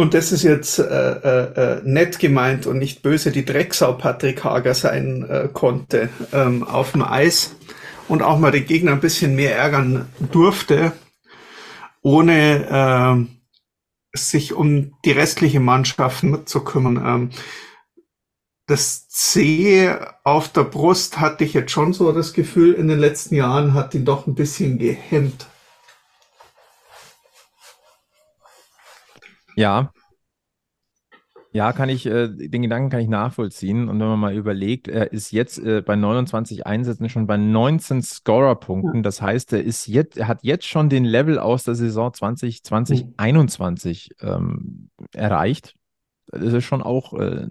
[0.00, 4.42] und das ist jetzt äh, äh, äh, nett gemeint und nicht böse, die Drecksau Patrick
[4.44, 7.54] Hager sein äh, konnte ähm, auf dem Eis
[8.08, 10.92] und auch mal den Gegner ein bisschen mehr ärgern durfte,
[12.00, 13.28] ohne
[14.14, 16.96] äh, sich um die restliche Mannschaft zu kümmern.
[16.96, 17.30] Ähm,
[18.66, 23.34] das C auf der Brust hatte ich jetzt schon so das Gefühl, in den letzten
[23.34, 25.46] Jahren hat ihn doch ein bisschen gehemmt.
[29.60, 29.92] Ja.
[31.52, 33.88] Ja, kann ich, äh, den Gedanken kann ich nachvollziehen.
[33.88, 38.02] Und wenn man mal überlegt, er ist jetzt äh, bei 29 Einsätzen schon bei 19
[38.02, 39.02] Scorer-Punkten.
[39.02, 43.04] Das heißt, er ist jetzt, er hat jetzt schon den Level aus der Saison 2020,
[43.04, 43.14] mhm.
[43.16, 45.74] 21 ähm, erreicht.
[46.28, 47.48] Das ist schon auch äh,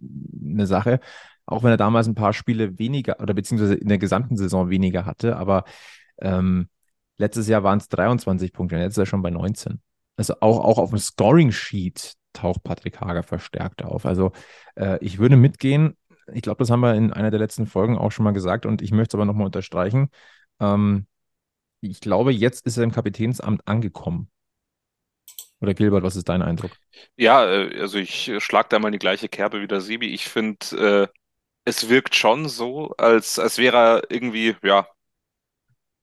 [0.00, 0.98] eine Sache.
[1.46, 5.04] Auch wenn er damals ein paar Spiele weniger oder beziehungsweise in der gesamten Saison weniger
[5.04, 5.64] hatte, aber
[6.18, 6.68] ähm,
[7.18, 9.80] letztes Jahr waren es 23 Punkte, jetzt ist er schon bei 19.
[10.16, 14.06] Also auch, auch auf dem Scoring-Sheet taucht Patrick Hager verstärkt auf.
[14.06, 14.32] Also
[14.76, 15.96] äh, ich würde mitgehen.
[16.32, 18.82] Ich glaube, das haben wir in einer der letzten Folgen auch schon mal gesagt und
[18.82, 20.10] ich möchte es aber nochmal unterstreichen.
[20.60, 21.06] Ähm,
[21.80, 24.30] ich glaube, jetzt ist er im Kapitänsamt angekommen.
[25.60, 26.72] Oder Gilbert, was ist dein Eindruck?
[27.16, 30.08] Ja, äh, also ich schlage da mal in die gleiche Kerbe wie der Sebi.
[30.08, 31.18] Ich finde, äh,
[31.64, 34.86] es wirkt schon so, als, als wäre er irgendwie, ja,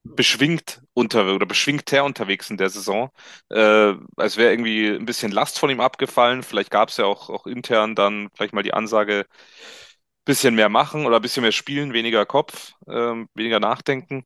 [0.03, 3.11] beschwingt unter oder beschwingter unterwegs in der Saison.
[3.49, 6.43] Äh, als wäre irgendwie ein bisschen Last von ihm abgefallen.
[6.43, 9.25] Vielleicht gab es ja auch, auch intern dann vielleicht mal die Ansage,
[10.25, 14.23] bisschen mehr machen oder ein bisschen mehr spielen, weniger Kopf, äh, weniger nachdenken.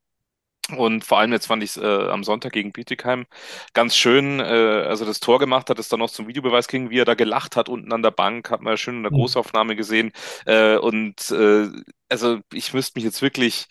[0.76, 3.26] Und vor allem jetzt fand ich es äh, am Sonntag gegen Bietigheim
[3.74, 6.90] ganz schön, äh, als er das Tor gemacht hat, es dann noch zum Videobeweis ging,
[6.90, 9.12] wie er da gelacht hat unten an der Bank, hat man ja schön in der
[9.12, 9.18] mhm.
[9.18, 10.12] Großaufnahme gesehen.
[10.48, 11.68] Äh, und äh,
[12.10, 13.68] also ich müsste mich jetzt wirklich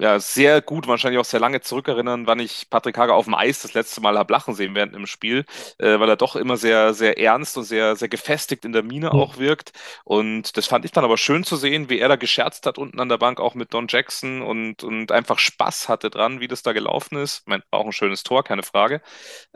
[0.00, 3.62] ja, sehr gut, wahrscheinlich auch sehr lange zurückerinnern, wann ich Patrick Hager auf dem Eis
[3.62, 5.44] das letzte Mal habe lachen sehen während dem Spiel,
[5.78, 9.06] äh, weil er doch immer sehr, sehr ernst und sehr, sehr gefestigt in der Mine
[9.12, 9.18] mhm.
[9.18, 9.72] auch wirkt.
[10.04, 13.00] Und das fand ich dann aber schön zu sehen, wie er da gescherzt hat unten
[13.00, 16.62] an der Bank, auch mit Don Jackson und, und einfach Spaß hatte dran, wie das
[16.62, 17.40] da gelaufen ist.
[17.40, 19.02] Ich meine, auch ein schönes Tor, keine Frage.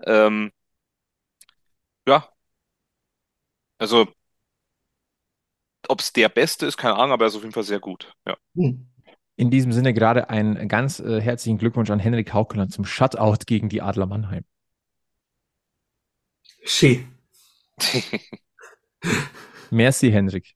[0.04, 0.50] Ähm,
[2.06, 2.32] ja.
[3.78, 4.06] Also,
[5.88, 8.12] ob es der Beste ist, keine Ahnung, aber er ist auf jeden Fall sehr gut.
[8.26, 8.36] Ja.
[8.54, 8.91] Mhm.
[9.36, 13.68] In diesem Sinne gerade einen ganz äh, herzlichen Glückwunsch an Henrik Haukeland zum Shutout gegen
[13.68, 14.44] die Adler Mannheim.
[16.64, 17.06] Schön.
[19.70, 20.54] Merci, Henrik.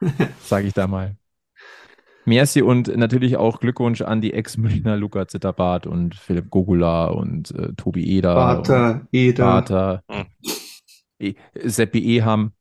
[0.40, 1.16] Sage ich da mal.
[2.24, 7.72] Merci und natürlich auch Glückwunsch an die Ex-Münchner Luca Zitterbart und Philipp Gogula und äh,
[7.76, 8.34] Tobi Eder.
[8.34, 9.44] Vater, Eder.
[9.44, 10.04] Vater.
[10.08, 10.26] Hm.
[11.18, 12.52] E Seppi Eham.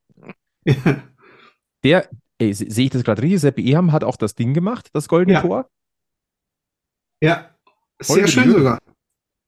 [1.84, 2.08] Der,
[2.42, 3.42] Ey, se- sehe ich das gerade richtig?
[3.42, 5.42] Seppi Eham hat auch das Ding gemacht, das goldene Ja.
[5.42, 5.70] Tor.
[7.22, 7.52] Ja,
[8.02, 8.58] sehr Holger schön Jürgen.
[8.60, 8.80] sogar.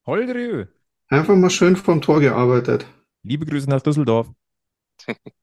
[0.05, 0.65] Holdrö.
[1.09, 2.85] Einfach mal schön vom Tor gearbeitet.
[3.23, 4.29] Liebe Grüße nach Düsseldorf.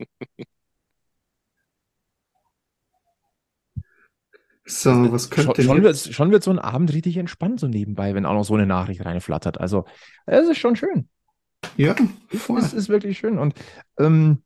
[4.67, 8.15] So, was Schon, könnte schon, wird, schon wird so ein Abend richtig entspannt, so nebenbei,
[8.15, 9.59] wenn auch noch so eine Nachricht reinflattert.
[9.59, 9.85] Also,
[10.27, 11.09] es ist schon schön.
[11.77, 11.97] Ja,
[12.29, 12.61] voll.
[12.61, 13.39] Es ist wirklich schön.
[13.39, 13.55] Und
[13.99, 14.43] ähm,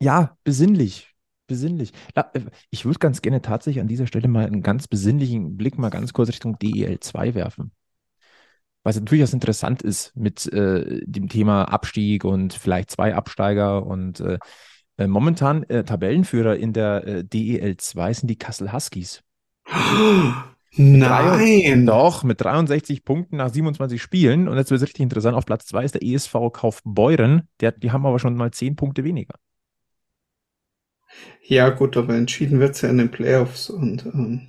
[0.00, 1.15] ja, besinnlich.
[1.46, 1.92] Besinnlich.
[2.14, 2.22] Äh,
[2.70, 6.12] Ich würde ganz gerne tatsächlich an dieser Stelle mal einen ganz besinnlichen Blick mal ganz
[6.12, 7.72] kurz Richtung DEL 2 werfen.
[8.82, 14.20] Was natürlich das interessant ist mit äh, dem Thema Abstieg und vielleicht zwei Absteiger und
[14.20, 14.38] äh,
[14.96, 19.22] äh, momentan äh, Tabellenführer in der äh, DEL 2 sind die Kassel Huskies.
[20.78, 21.86] Nein.
[21.86, 24.46] Doch, mit 63 Punkten nach 27 Spielen.
[24.48, 25.36] Und jetzt wird es richtig interessant.
[25.36, 27.48] Auf Platz 2 ist der ESV Kaufbeuren.
[27.60, 29.34] Der, die haben aber schon mal 10 Punkte weniger.
[31.42, 34.48] Ja, gut, aber entschieden wird's ja in den Playoffs und ähm,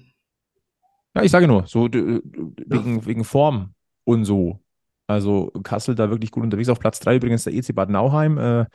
[1.16, 4.62] Ja, ich sage nur, so d- wegen, wegen Form und so.
[5.08, 6.70] Also Kassel da wirklich gut unterwegs.
[6.70, 8.38] Auf Platz 3 übrigens der EC Bad Nauheim.
[8.38, 8.66] Äh,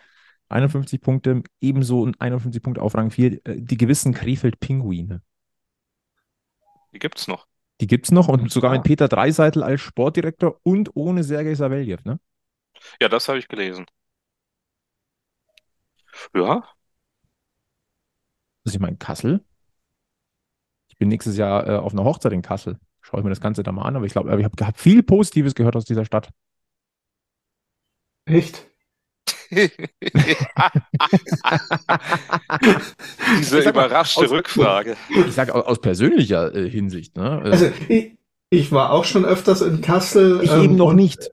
[0.49, 3.33] 51 Punkte, ebenso und 51 Punkte auf Rang 4.
[3.47, 5.23] Äh, die gewissen Krefeld-Pinguine.
[6.93, 7.47] Die gibt's noch.
[7.81, 11.99] Die gibt es noch und sogar mit Peter Dreiseitel als Sportdirektor und ohne Sergei Saveljew,
[12.05, 12.19] ne?
[13.01, 13.87] Ja, das habe ich gelesen.
[16.35, 16.63] Ja,
[18.65, 19.45] Also ich meine, Kassel.
[20.89, 22.79] Ich bin nächstes Jahr äh, auf einer Hochzeit in Kassel.
[23.01, 25.03] Schaue ich mir das Ganze da mal an, aber ich glaube, ich habe hab viel
[25.03, 26.31] Positives gehört aus dieser Stadt.
[28.27, 28.67] echt?
[33.39, 34.97] Diese mal, überraschte aus- Rückfrage.
[35.27, 37.43] Ich sage aus persönlicher äh, Hinsicht, ne?
[37.45, 38.17] Äh, Also ich,
[38.51, 40.41] ich war auch schon öfters in Kassel.
[40.43, 41.31] ich ähm, eben noch nicht.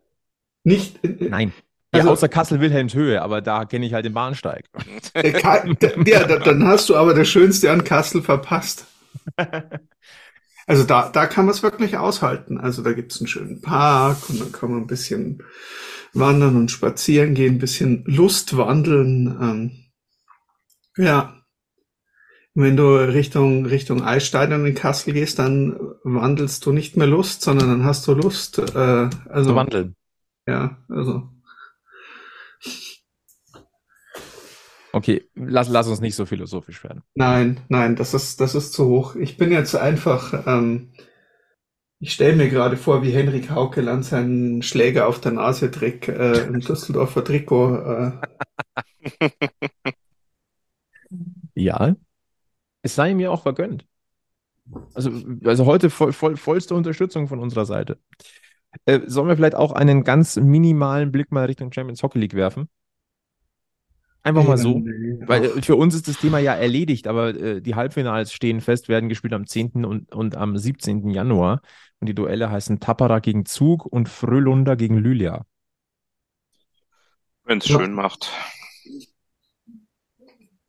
[0.64, 1.04] Nicht.
[1.04, 1.54] äh, Nein.
[1.94, 4.66] Ja, Also- außer Kassel-Wilhelmshöhe, aber da kenne ich halt den Bahnsteig.
[5.16, 8.86] Ja, da- dann hast du aber das Schönste an Kassel verpasst.
[10.68, 12.60] Also da, da kann man es wirklich aushalten.
[12.60, 15.42] Also da gibt's einen schönen Park und dann kann man ein bisschen
[16.14, 19.36] wandern und spazieren gehen, ein bisschen Lust wandeln.
[19.42, 19.72] Ähm,
[21.04, 21.42] ja.
[22.54, 27.70] Wenn du Richtung, Richtung Eisstadion in Kassel gehst, dann wandelst du nicht mehr Lust, sondern
[27.70, 28.60] dann hast du Lust.
[28.60, 29.96] Äh, also, Zu wandeln.
[30.46, 31.32] ja, also.
[34.92, 37.04] Okay, lass, lass uns nicht so philosophisch werden.
[37.16, 39.16] Nein, nein, das ist, das ist zu hoch.
[39.16, 40.92] Ich bin jetzt einfach, ähm,
[42.00, 46.46] ich stelle mir gerade vor, wie Henrik Haukeland seinen Schläger auf der Nase trägt, äh,
[46.48, 47.76] im Düsseldorfer Trikot.
[47.76, 48.12] Äh,
[51.56, 51.96] Ja,
[52.84, 53.86] es sei mir auch vergönnt.
[54.94, 55.12] Also,
[55.44, 57.98] also heute voll, voll, vollste Unterstützung von unserer Seite.
[58.86, 62.70] Äh, sollen wir vielleicht auch einen ganz minimalen Blick mal Richtung Champions Hockey League werfen?
[64.24, 64.84] Einfach mal so.
[65.26, 68.90] Weil äh, für uns ist das Thema ja erledigt, aber äh, die Halbfinals stehen fest,
[68.90, 69.86] werden gespielt am 10.
[69.86, 71.10] und, und am 17.
[71.10, 71.62] Januar.
[72.00, 75.46] Und die Duelle heißen Tappara gegen Zug und Frölunda gegen Lylia.
[77.44, 77.80] Wenn es Ja.
[77.80, 78.32] schön macht.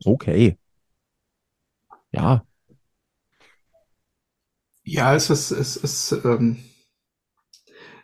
[0.07, 0.57] Okay.
[2.13, 2.45] Ja,
[4.83, 6.57] Ja, es ist, es ist, ähm,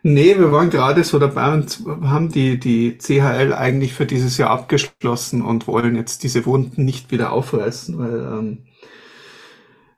[0.06, 4.50] nee, wir waren gerade so dabei und haben die, die CHL eigentlich für dieses Jahr
[4.50, 8.58] abgeschlossen und wollen jetzt diese Wunden nicht wieder aufreißen, weil, ähm,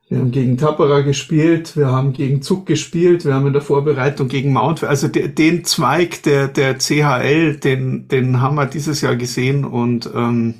[0.08, 4.28] wir haben gegen Tappara gespielt, wir haben gegen Zug gespielt, wir haben in der Vorbereitung
[4.28, 9.16] gegen Mount, also de, den Zweig der, der CHL, den, den haben wir dieses Jahr
[9.16, 10.54] gesehen und, ähm,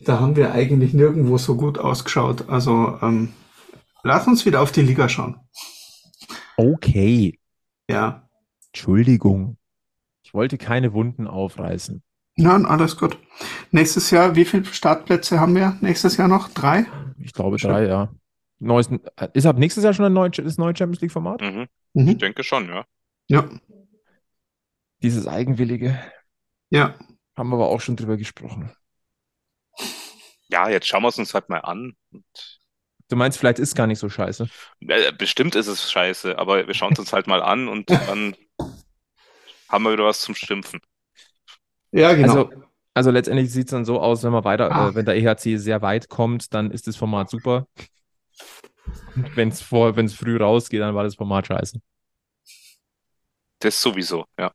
[0.00, 2.48] da haben wir eigentlich nirgendwo so gut ausgeschaut.
[2.48, 3.30] Also, ähm,
[4.04, 5.36] lass uns wieder auf die Liga schauen.
[6.56, 7.38] okay.
[7.88, 8.28] Ja.
[8.72, 9.56] Entschuldigung.
[10.22, 12.02] Ich wollte keine Wunden aufreißen.
[12.36, 13.18] Nein, alles gut.
[13.72, 16.48] Nächstes Jahr, wie viele Startplätze haben wir nächstes Jahr noch?
[16.50, 16.86] Drei?
[17.18, 18.12] Ich glaube drei, ja.
[18.60, 18.90] Neues,
[19.32, 21.40] ist ab nächstes Jahr schon ein neu, das neue Champions League-Format?
[21.40, 21.66] Mhm.
[21.94, 22.08] Mhm.
[22.08, 22.84] Ich denke schon, ja.
[23.28, 23.48] Ja,
[25.02, 25.98] Dieses eigenwillige,
[26.70, 26.94] ja.
[27.36, 28.70] haben wir aber auch schon drüber gesprochen.
[30.48, 31.94] Ja, jetzt schauen wir es uns halt mal an.
[32.10, 32.57] Und,
[33.08, 34.48] Du meinst, vielleicht ist gar nicht so scheiße.
[35.16, 38.36] bestimmt ist es scheiße, aber wir schauen es uns halt mal an und dann
[39.68, 40.80] haben wir wieder was zum Schimpfen.
[41.90, 42.28] Ja, genau.
[42.44, 42.50] Also,
[42.94, 44.88] also letztendlich sieht es dann so aus, wenn man weiter, Ah.
[44.88, 47.66] äh, wenn der EHC sehr weit kommt, dann ist das Format super.
[49.16, 51.80] Und wenn es vor, wenn es früh rausgeht, dann war das Format scheiße.
[53.60, 54.52] Das sowieso, ja.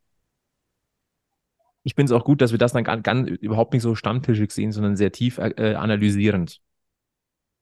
[1.83, 4.71] Ich finde es auch gut, dass wir das dann ganz überhaupt nicht so stammtischig sehen,
[4.71, 6.61] sondern sehr tief äh, analysierend,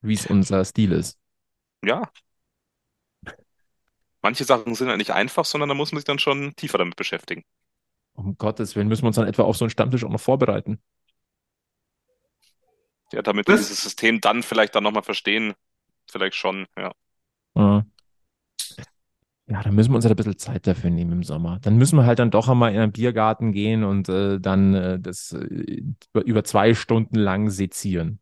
[0.01, 1.17] wie es unser Stil ist.
[1.83, 2.11] Ja.
[4.21, 6.95] Manche Sachen sind halt nicht einfach, sondern da muss man sich dann schon tiefer damit
[6.95, 7.43] beschäftigen.
[8.13, 10.79] Um Gottes Willen müssen wir uns dann etwa auf so einen Stammtisch auch noch vorbereiten.
[13.11, 15.53] Ja, damit wir dieses System dann vielleicht dann nochmal verstehen.
[16.09, 16.93] Vielleicht schon, ja.
[17.55, 17.85] Ja.
[19.47, 21.59] Ja, dann müssen wir uns halt ein bisschen Zeit dafür nehmen im Sommer.
[21.59, 24.97] Dann müssen wir halt dann doch einmal in einen Biergarten gehen und äh, dann äh,
[24.97, 28.20] das äh, über- über zwei Stunden lang sezieren.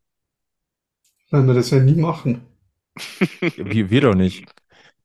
[1.29, 2.41] Weil wir das ja nie machen.
[3.55, 4.45] Wir, wir doch nicht.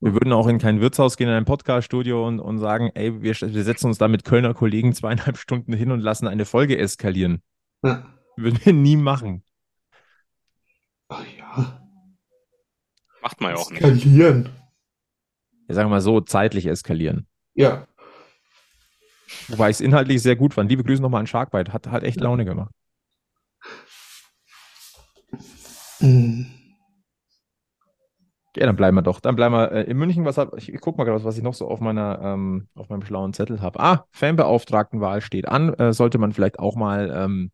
[0.01, 3.35] Wir würden auch in kein Wirtshaus gehen, in ein Podcaststudio und, und sagen, ey, wir,
[3.35, 7.41] wir setzen uns da mit Kölner Kollegen zweieinhalb Stunden hin und lassen eine Folge eskalieren.
[7.83, 8.05] Ja.
[8.37, 9.45] Würden wir nie machen.
[11.09, 11.89] Ach ja.
[13.23, 13.81] Macht man ja auch nicht.
[13.81, 14.51] Skalieren.
[15.69, 17.27] Ja, sagen wir mal so, zeitlich eskalieren.
[17.55, 17.87] Ja.
[19.49, 20.69] Wobei ich es inhaltlich sehr gut fand.
[20.69, 21.73] Liebe Grüße nochmal an Sharkbite.
[21.73, 22.73] Hat, hat echt Laune gemacht.
[26.05, 26.47] Mhm.
[28.57, 29.19] Ja, dann bleiben wir doch.
[29.19, 30.25] Dann bleiben wir äh, in München.
[30.25, 32.89] Was hab, ich, ich guck mal gerade, was ich noch so auf meiner, ähm, auf
[32.89, 33.81] meinem schlauen Zettel habe.
[33.81, 35.75] Ah, Fanbeauftragtenwahl steht an.
[35.75, 37.51] Äh, sollte man vielleicht auch mal ähm,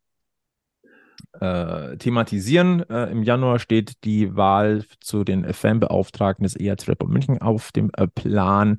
[1.41, 2.89] äh, thematisieren.
[2.91, 7.91] Äh, Im Januar steht die Wahl zu den Fanbeauftragten des EHZ Rap München auf dem
[7.97, 8.79] äh, Plan.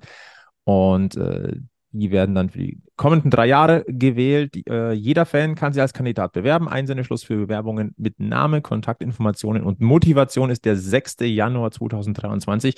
[0.63, 1.55] Und äh,
[1.91, 4.55] die werden dann für die kommenden drei Jahre gewählt.
[4.67, 6.67] Äh, jeder Fan kann sich als Kandidat bewerben.
[6.67, 11.17] Einsendeschluss für Bewerbungen mit Name, Kontaktinformationen und Motivation ist der 6.
[11.21, 12.75] Januar 2023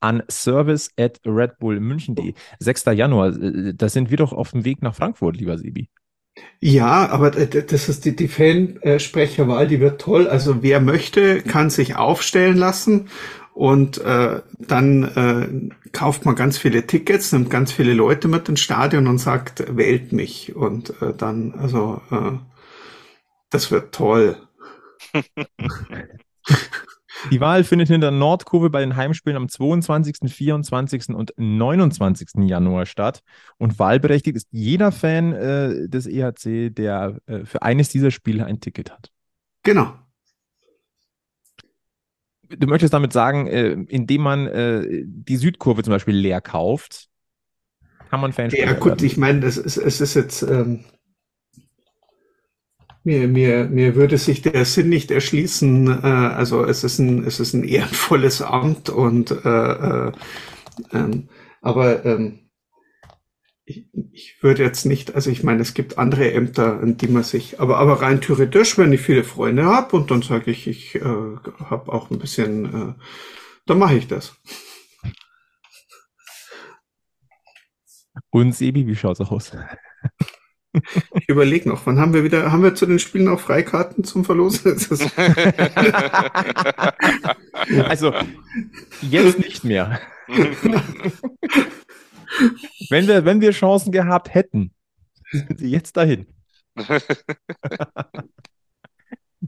[0.00, 2.34] an service at redbullmünchen.de.
[2.58, 2.84] 6.
[2.86, 5.88] Januar, äh, da sind wir doch auf dem Weg nach Frankfurt, lieber Sebi.
[6.60, 10.28] Ja, aber das ist die, die Fansprecherwahl, die wird toll.
[10.28, 13.08] Also wer möchte, kann sich aufstellen lassen
[13.56, 18.60] und äh, dann äh, kauft man ganz viele Tickets, nimmt ganz viele Leute mit ins
[18.60, 20.54] Stadion und sagt, wählt mich.
[20.54, 22.32] Und äh, dann, also äh,
[23.48, 24.36] das wird toll.
[27.30, 31.08] Die Wahl findet in der Nordkurve bei den Heimspielen am 22., 24.
[31.14, 32.28] und 29.
[32.46, 33.22] Januar statt.
[33.56, 38.60] Und wahlberechtigt ist jeder Fan äh, des EHC, der äh, für eines dieser Spiele ein
[38.60, 39.10] Ticket hat.
[39.62, 39.94] Genau.
[42.48, 47.08] Du möchtest damit sagen, äh, indem man äh, die Südkurve zum Beispiel leer kauft,
[48.10, 49.06] kann man Fansprecher Ja gut, werden.
[49.06, 50.84] ich meine, das ist, es ist jetzt ähm,
[53.04, 55.88] mir, mir, mir würde sich der Sinn nicht erschließen.
[56.02, 60.12] Äh, also es ist ein, es ist ein ehrenvolles Amt und äh, äh,
[60.92, 61.28] ähm,
[61.62, 62.45] aber ähm,
[63.66, 67.24] ich, ich würde jetzt nicht, also ich meine, es gibt andere Ämter, an die man
[67.24, 70.94] sich, aber aber rein theoretisch, wenn ich viele Freunde habe und dann sage ich, ich
[70.94, 72.94] äh, habe auch ein bisschen, äh,
[73.66, 74.36] dann mache ich das.
[78.30, 79.52] Und Sebi, wie schaut's aus?
[81.14, 84.24] Ich überlege noch, wann haben wir wieder, haben wir zu den Spielen auch Freikarten zum
[84.24, 84.76] Verlosen?
[87.88, 88.12] Also,
[89.00, 90.00] jetzt nicht mehr.
[92.90, 94.72] Wenn wir, wenn wir Chancen gehabt hätten,
[95.30, 96.26] sind sie jetzt dahin.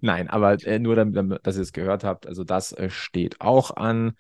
[0.00, 3.76] Nein, aber äh, nur damit, dass ihr es gehört habt, also das äh, steht auch
[3.76, 4.14] an.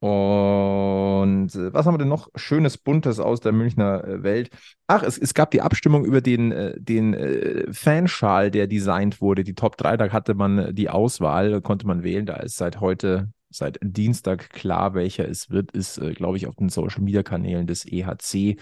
[0.00, 4.50] Und äh, was haben wir denn noch Schönes, Buntes aus der Münchner äh, Welt?
[4.86, 9.42] Ach, es, es gab die Abstimmung über den, äh, den äh, Fanschal, der designt wurde.
[9.42, 12.26] Die Top 3, da hatte man die Auswahl, konnte man wählen.
[12.26, 16.56] Da ist seit heute, seit Dienstag klar, welcher es wird, ist, äh, glaube ich, auf
[16.56, 18.56] den Social Media Kanälen des EHC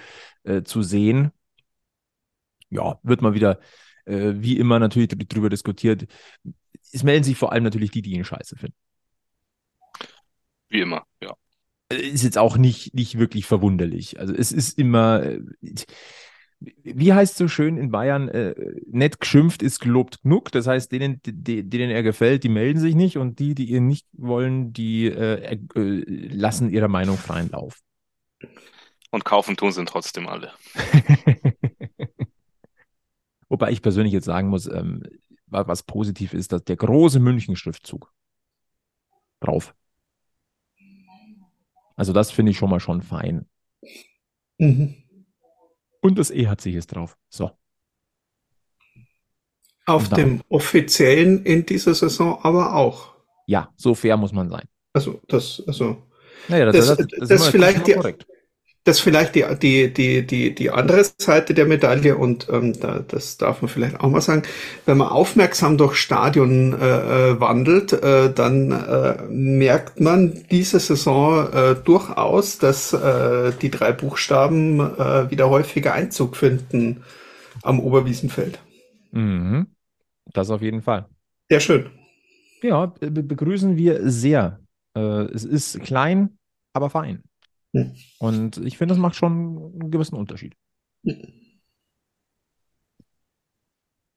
[0.44, 1.32] äh, zu sehen.
[2.70, 3.60] Ja, wird mal wieder,
[4.04, 6.06] äh, wie immer, natürlich dr- drüber diskutiert.
[6.92, 8.76] Es melden sich vor allem natürlich die, die ihn scheiße finden.
[10.68, 11.34] Wie immer, ja.
[11.88, 14.18] ist jetzt auch nicht, nicht wirklich verwunderlich.
[14.18, 15.40] Also es ist immer, äh,
[16.60, 18.54] wie heißt es so schön in Bayern, äh,
[18.90, 20.50] nett geschimpft ist gelobt genug.
[20.52, 23.86] Das heißt, denen, die, denen er gefällt, die melden sich nicht und die, die ihn
[23.86, 27.80] nicht wollen, die äh, äh, lassen ihrer Meinung freien Lauf.
[29.10, 30.52] Und kaufen tun sind trotzdem alle.
[33.48, 35.02] Wobei ich persönlich jetzt sagen muss, ähm,
[35.46, 38.12] wa- was positiv ist, dass der große München-Schriftzug
[39.40, 39.74] drauf.
[41.96, 43.46] Also das finde ich schon mal schon fein.
[44.58, 44.96] Mhm.
[46.00, 47.16] Und das E hat sich jetzt drauf.
[47.28, 47.50] So.
[49.86, 53.14] Auf dem offiziellen in dieser Saison aber auch.
[53.46, 54.66] Ja, so fair muss man sein.
[54.92, 56.02] Also das, also
[56.48, 58.26] Naja, Das- das ist ist vielleicht die- korrekt.
[58.86, 63.00] Das ist vielleicht die, die, die, die, die andere Seite der Medaille und ähm, da,
[63.00, 64.42] das darf man vielleicht auch mal sagen.
[64.84, 71.52] Wenn man aufmerksam durch Stadion äh, äh, wandelt, äh, dann äh, merkt man diese Saison
[71.52, 77.02] äh, durchaus, dass äh, die drei Buchstaben äh, wieder häufiger Einzug finden
[77.64, 78.60] am Oberwiesenfeld.
[79.10, 79.66] Mhm.
[80.32, 81.06] Das auf jeden Fall.
[81.50, 81.86] Sehr schön.
[82.62, 84.60] Ja, be begrüßen wir sehr.
[84.96, 86.38] Äh, es ist klein,
[86.72, 87.24] aber fein.
[87.76, 87.94] Hm.
[88.18, 90.54] Und ich finde, das macht schon einen gewissen Unterschied.
[91.02, 91.16] Was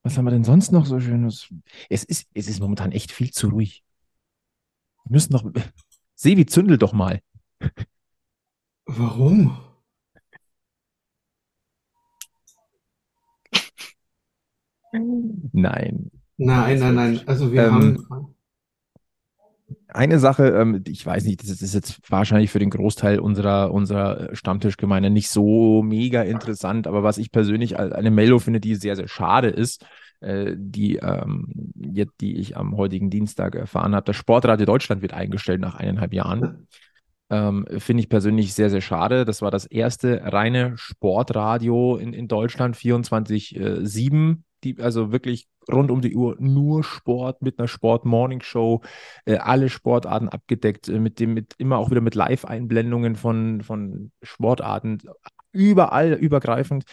[0.03, 1.53] Was haben wir denn sonst noch so Schönes?
[1.89, 3.83] Es ist, es ist momentan echt viel zu ruhig.
[5.05, 5.43] Wir müssen noch.
[6.15, 7.21] Sevi, zündel doch mal.
[8.85, 9.57] Warum?
[14.91, 16.11] Nein.
[16.37, 17.21] Nein, nein, nein.
[17.27, 18.35] Also wir Ähm, haben.
[19.87, 24.35] Eine Sache, ähm, ich weiß nicht, das ist, jetzt wahrscheinlich für den Großteil unserer, unserer
[24.35, 28.95] Stammtischgemeinde nicht so mega interessant, aber was ich persönlich als eine Meldung finde, die sehr,
[28.95, 29.85] sehr schade ist,
[30.21, 35.61] äh, die, ähm, die ich am heutigen Dienstag erfahren habe, das Sportradio Deutschland wird eingestellt
[35.61, 36.67] nach eineinhalb Jahren.
[37.31, 39.23] Ähm, finde ich persönlich sehr, sehr schade.
[39.23, 46.01] Das war das erste reine Sportradio in, in Deutschland, 24-7, die, also wirklich rund um
[46.01, 48.81] die Uhr nur Sport mit einer Sport-Morning-Show,
[49.25, 54.11] äh, alle Sportarten abgedeckt, äh, mit dem, mit immer auch wieder mit Live-Einblendungen von, von
[54.21, 54.99] Sportarten,
[55.51, 56.83] überall übergreifend.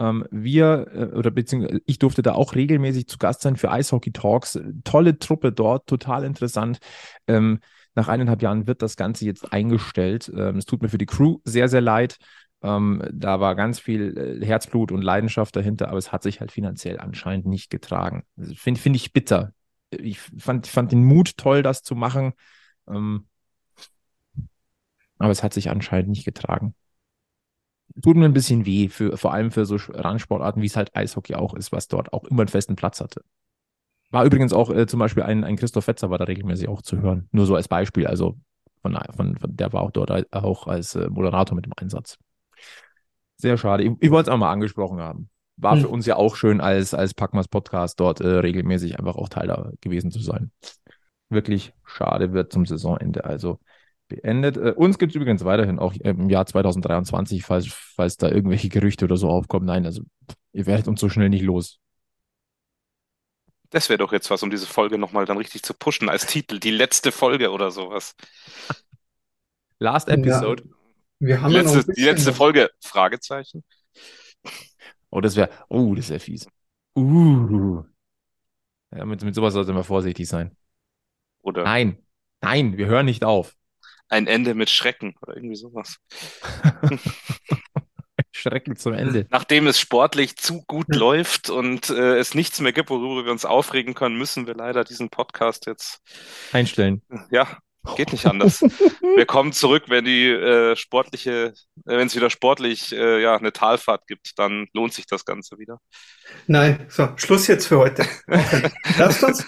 [0.00, 4.12] Ähm, wir, äh, oder beziehungsweise ich durfte da auch regelmäßig zu Gast sein für Eishockey
[4.12, 4.58] Talks.
[4.84, 6.78] Tolle Truppe dort, total interessant.
[7.26, 7.60] Ähm,
[7.94, 10.30] nach eineinhalb Jahren wird das Ganze jetzt eingestellt.
[10.34, 12.18] Ähm, es tut mir für die Crew sehr, sehr leid.
[12.62, 16.50] Ähm, da war ganz viel äh, Herzblut und Leidenschaft dahinter, aber es hat sich halt
[16.50, 18.24] finanziell anscheinend nicht getragen.
[18.36, 19.52] Also Finde find ich bitter.
[19.90, 22.32] Ich fand, fand den Mut toll, das zu machen.
[22.88, 23.26] Ähm,
[25.18, 26.74] aber es hat sich anscheinend nicht getragen.
[28.02, 31.34] Tut mir ein bisschen weh, für, vor allem für so Randsportarten, wie es halt Eishockey
[31.34, 33.22] auch ist, was dort auch immer einen festen Platz hatte.
[34.10, 37.00] War übrigens auch äh, zum Beispiel ein, ein Christoph Fetzer war da regelmäßig auch zu
[37.00, 37.28] hören.
[37.32, 38.06] Nur so als Beispiel.
[38.06, 38.36] Also
[38.82, 42.18] von, von, von der war auch dort al- auch als äh, Moderator mit dem Einsatz.
[43.38, 43.84] Sehr schade.
[43.84, 45.30] Ich, ich wollte es auch mal angesprochen haben.
[45.56, 45.82] War Hm.
[45.82, 49.48] für uns ja auch schön, als, als Packmas Podcast dort äh, regelmäßig einfach auch Teil
[49.48, 50.50] da gewesen zu sein.
[51.30, 53.58] Wirklich schade wird zum Saisonende also
[54.08, 54.56] beendet.
[54.56, 59.04] Äh, uns gibt es übrigens weiterhin auch im Jahr 2023, falls, falls da irgendwelche Gerüchte
[59.04, 59.66] oder so aufkommen.
[59.66, 60.02] Nein, also
[60.52, 61.78] ihr werdet uns so schnell nicht los.
[63.70, 66.58] Das wäre doch jetzt was, um diese Folge nochmal dann richtig zu pushen als Titel.
[66.58, 68.14] Die letzte Folge oder sowas.
[69.78, 70.64] Last Episode.
[71.20, 72.32] Wir haben Die ja noch ein letzte, die letzte.
[72.32, 73.64] Folge, Fragezeichen.
[75.10, 76.46] Oh, das wäre, oh, das wäre fies.
[76.96, 77.82] Uh.
[78.94, 80.56] Ja, mit, mit sowas sollte man vorsichtig sein.
[81.42, 81.98] Oder Nein,
[82.40, 83.54] nein, wir hören nicht auf.
[84.08, 85.98] ein Ende mit Schrecken oder irgendwie sowas.
[88.32, 89.26] Schrecken zum Ende.
[89.30, 93.44] Nachdem es sportlich zu gut läuft und äh, es nichts mehr gibt, worüber wir uns
[93.44, 96.00] aufregen können, müssen wir leider diesen Podcast jetzt,
[96.52, 97.02] Einstellen.
[97.30, 97.58] ja,
[97.96, 98.60] geht nicht anders.
[99.16, 101.54] Wir kommen zurück, wenn die äh, sportliche,
[101.86, 105.58] äh, wenn es wieder sportlich äh, ja, eine Talfahrt gibt, dann lohnt sich das Ganze
[105.58, 105.80] wieder.
[106.46, 108.04] Nein, so, Schluss jetzt für heute.
[108.98, 109.46] Lasst uns,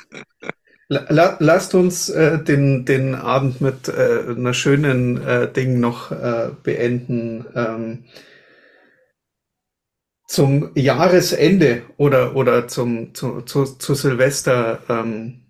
[0.88, 6.10] la, la, lasst uns äh, den, den Abend mit äh, einer schönen äh, Ding noch
[6.10, 7.46] äh, beenden.
[7.54, 8.04] Ähm,
[10.26, 14.80] zum Jahresende oder, oder zum, zu, zu, zu Silvester.
[14.88, 15.42] Ähm,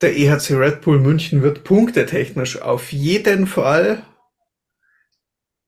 [0.00, 4.02] der EHC Red Bull München wird punktetechnisch auf jeden Fall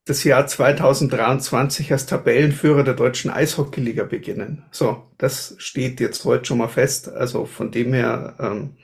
[0.05, 4.65] das Jahr 2023 als Tabellenführer der deutschen Eishockeyliga beginnen.
[4.71, 7.09] So, das steht jetzt heute schon mal fest.
[7.09, 8.77] Also von dem her, ähm,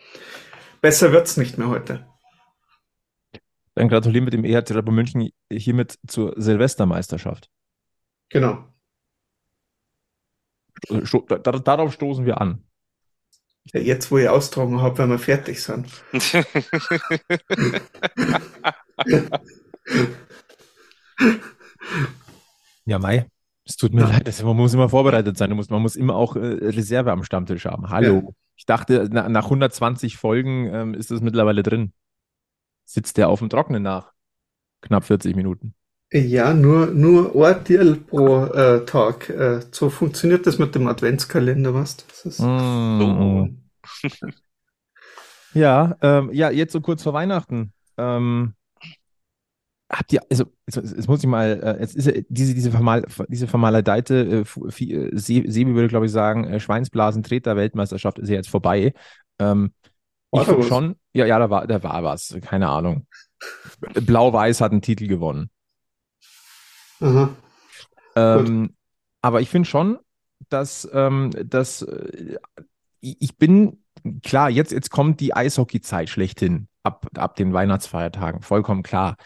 [0.82, 2.06] besser wird's nicht mehr heute.
[3.74, 7.50] Dann gratulieren wir dem EHC Red Bull München hiermit zur Silvestermeisterschaft.
[8.28, 8.64] Genau.
[11.04, 12.62] Sto da, darauf stoßen wir an.
[13.72, 15.88] Ja, jetzt, wo ich austragen habe, wenn wir fertig sind.
[22.86, 23.26] Ja, Mai.
[23.66, 24.08] Es tut mir Ja.
[24.08, 25.50] leid, man muss immer vorbereitet sein.
[25.56, 27.88] Man muss immer auch äh, Reserve am Stammtisch haben.
[27.88, 28.14] Hallo.
[28.26, 28.32] Ja.
[28.56, 31.92] Ich dachte, na, nach 120 Folgen ähm, ist das mittlerweile drin.
[32.84, 34.12] Sitzt der auf dem Trockenen nach
[34.82, 35.74] knapp 40 Minuten.
[36.12, 39.28] Ja, nur, nur ein Deal pro äh, Tag.
[39.30, 41.96] Äh, so funktioniert das mit dem Adventskalender, was?
[42.06, 43.56] Das ist, Mm.
[45.52, 47.72] Ja, ähm, ja, jetzt so kurz vor Weihnachten.
[47.96, 48.54] Ähm,
[49.90, 53.04] habt ihr, also, jetzt, jetzt muss ich mal, äh, jetzt ist ja diese, diese, vermal,
[53.28, 58.48] diese vermaledeite, äh, äh, Se- Sebi würde, glaube ich, sagen, äh, Schweinsblasen-Treter-Weltmeisterschaft ist ja jetzt
[58.48, 58.92] vorbei.
[59.38, 59.72] Ähm,
[60.32, 60.66] ich was?
[60.66, 63.06] schon, ja, ja, da war, da war was, keine Ahnung.
[63.94, 65.50] Blau-Weiß hat einen Titel gewonnen.
[67.04, 67.28] Aha.
[68.16, 68.74] Ähm,
[69.22, 69.98] aber ich finde schon,
[70.48, 72.36] dass, ähm, dass äh,
[73.00, 73.82] ich bin,
[74.22, 79.16] klar, jetzt, jetzt kommt die Eishockey-Zeit schlechthin, ab, ab den Weihnachtsfeiertagen, vollkommen klar.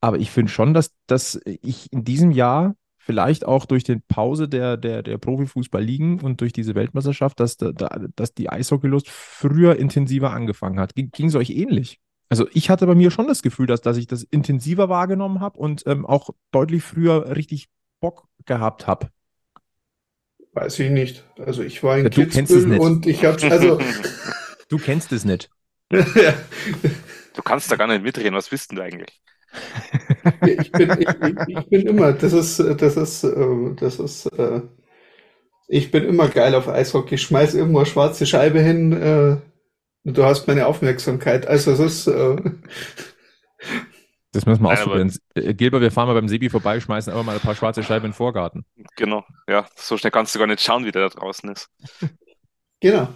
[0.00, 4.48] Aber ich finde schon, dass, dass ich in diesem Jahr vielleicht auch durch die Pause
[4.48, 9.76] der, der, der Profifußball-Ligen und durch diese Weltmeisterschaft, dass, da, da- dass die Eishockeylust früher
[9.76, 10.94] intensiver angefangen hat.
[10.94, 11.98] Ging es euch ähnlich?
[12.32, 15.58] Also ich hatte bei mir schon das Gefühl, dass, dass ich das intensiver wahrgenommen habe
[15.58, 17.68] und ähm, auch deutlich früher richtig
[18.00, 19.10] Bock gehabt habe.
[20.54, 21.26] Weiß ich nicht.
[21.38, 22.80] Also ich war in Ja, du kennst es Kitzbühel nicht.
[22.80, 23.78] und ich habe also
[24.70, 25.50] Du kennst es nicht.
[25.90, 29.20] Du kannst da gar nicht mitreden, was bist denn du eigentlich?
[30.46, 31.08] ich bin ich,
[31.48, 34.62] ich, bin immer das ist das ist äh, das ist äh,
[35.68, 37.16] ich bin immer geil auf Eishockey.
[37.16, 39.42] Ich schmeiß irgendwo eine schwarze Scheibe hin.
[40.04, 41.46] Du hast meine Aufmerksamkeit.
[41.46, 42.36] Also es ist äh,
[44.32, 45.12] Das müssen wir Nein, ausprobieren.
[45.34, 48.06] Äh, Gilbert, wir fahren mal beim Sebi vorbei, schmeißen einfach mal ein paar schwarze Scheiben
[48.06, 48.64] in den Vorgarten.
[48.96, 51.68] Genau, ja, so schnell kannst du gar nicht schauen, wie der da draußen ist.
[52.80, 53.08] genau.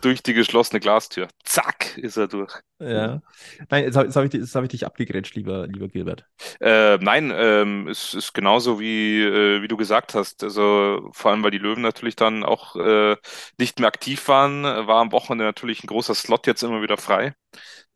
[0.00, 1.28] Durch die geschlossene Glastür.
[1.44, 2.54] Zack, ist er durch.
[2.78, 3.20] Ja.
[3.68, 6.24] Nein, jetzt habe hab ich, jetzt hab ich dich abgegrätscht, lieber, lieber Gilbert.
[6.60, 10.42] Äh, nein, ähm, es ist genauso wie, äh, wie du gesagt hast.
[10.42, 13.16] Also vor allem, weil die Löwen natürlich dann auch äh,
[13.58, 17.34] nicht mehr aktiv waren, war am Wochenende natürlich ein großer Slot jetzt immer wieder frei.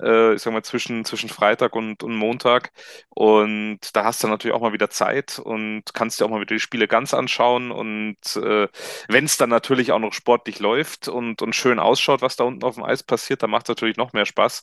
[0.05, 2.71] Äh, ich sag mal zwischen, zwischen Freitag und, und Montag.
[3.11, 6.55] Und da hast du natürlich auch mal wieder Zeit und kannst dir auch mal wieder
[6.55, 7.71] die Spiele ganz anschauen.
[7.73, 8.69] Und äh,
[9.09, 12.65] wenn es dann natürlich auch noch sportlich läuft und, und schön ausschaut, was da unten
[12.65, 14.63] auf dem Eis passiert, dann macht es natürlich noch mehr Spaß.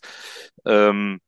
[0.66, 1.20] Ähm,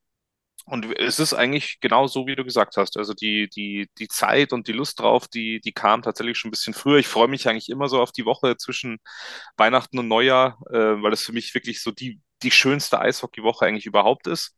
[0.66, 2.96] und es ist eigentlich genau so, wie du gesagt hast.
[2.98, 6.52] Also die, die, die Zeit und die Lust drauf, die, die kam tatsächlich schon ein
[6.52, 7.00] bisschen früher.
[7.00, 9.00] Ich freue mich eigentlich immer so auf die Woche zwischen
[9.58, 13.86] Weihnachten und Neujahr, äh, weil das für mich wirklich so die, die schönste Eishockeywoche eigentlich
[13.86, 14.56] überhaupt ist.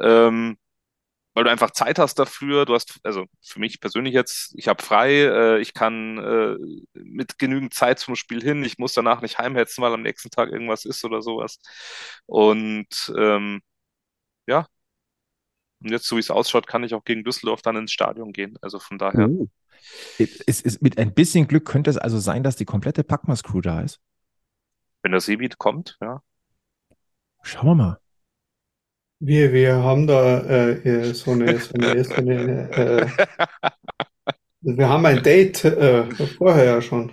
[0.00, 0.58] Ähm,
[1.34, 2.66] weil du einfach Zeit hast dafür.
[2.66, 6.56] Du hast, also für mich persönlich jetzt, ich habe frei, äh, ich kann äh,
[6.94, 8.64] mit genügend Zeit zum Spiel hin.
[8.64, 11.60] Ich muss danach nicht heimhetzen, weil am nächsten Tag irgendwas ist oder sowas.
[12.26, 13.60] Und ähm,
[14.46, 14.66] ja,
[15.80, 18.56] und jetzt, so wie es ausschaut, kann ich auch gegen Düsseldorf dann ins Stadion gehen.
[18.60, 19.48] Also von daher, Oh.
[20.18, 23.80] Es ist, mit ein bisschen Glück könnte es also sein, dass die komplette Packmas-Crew da
[23.82, 24.00] ist.
[25.02, 26.22] wenn der Sebi kommt, ja.
[27.42, 28.00] Schauen wir mal.
[29.20, 33.06] Wir, wir haben da äh, so eine, so eine, so eine äh,
[34.60, 36.04] wir haben ein Date äh,
[36.36, 37.12] vorher ja schon.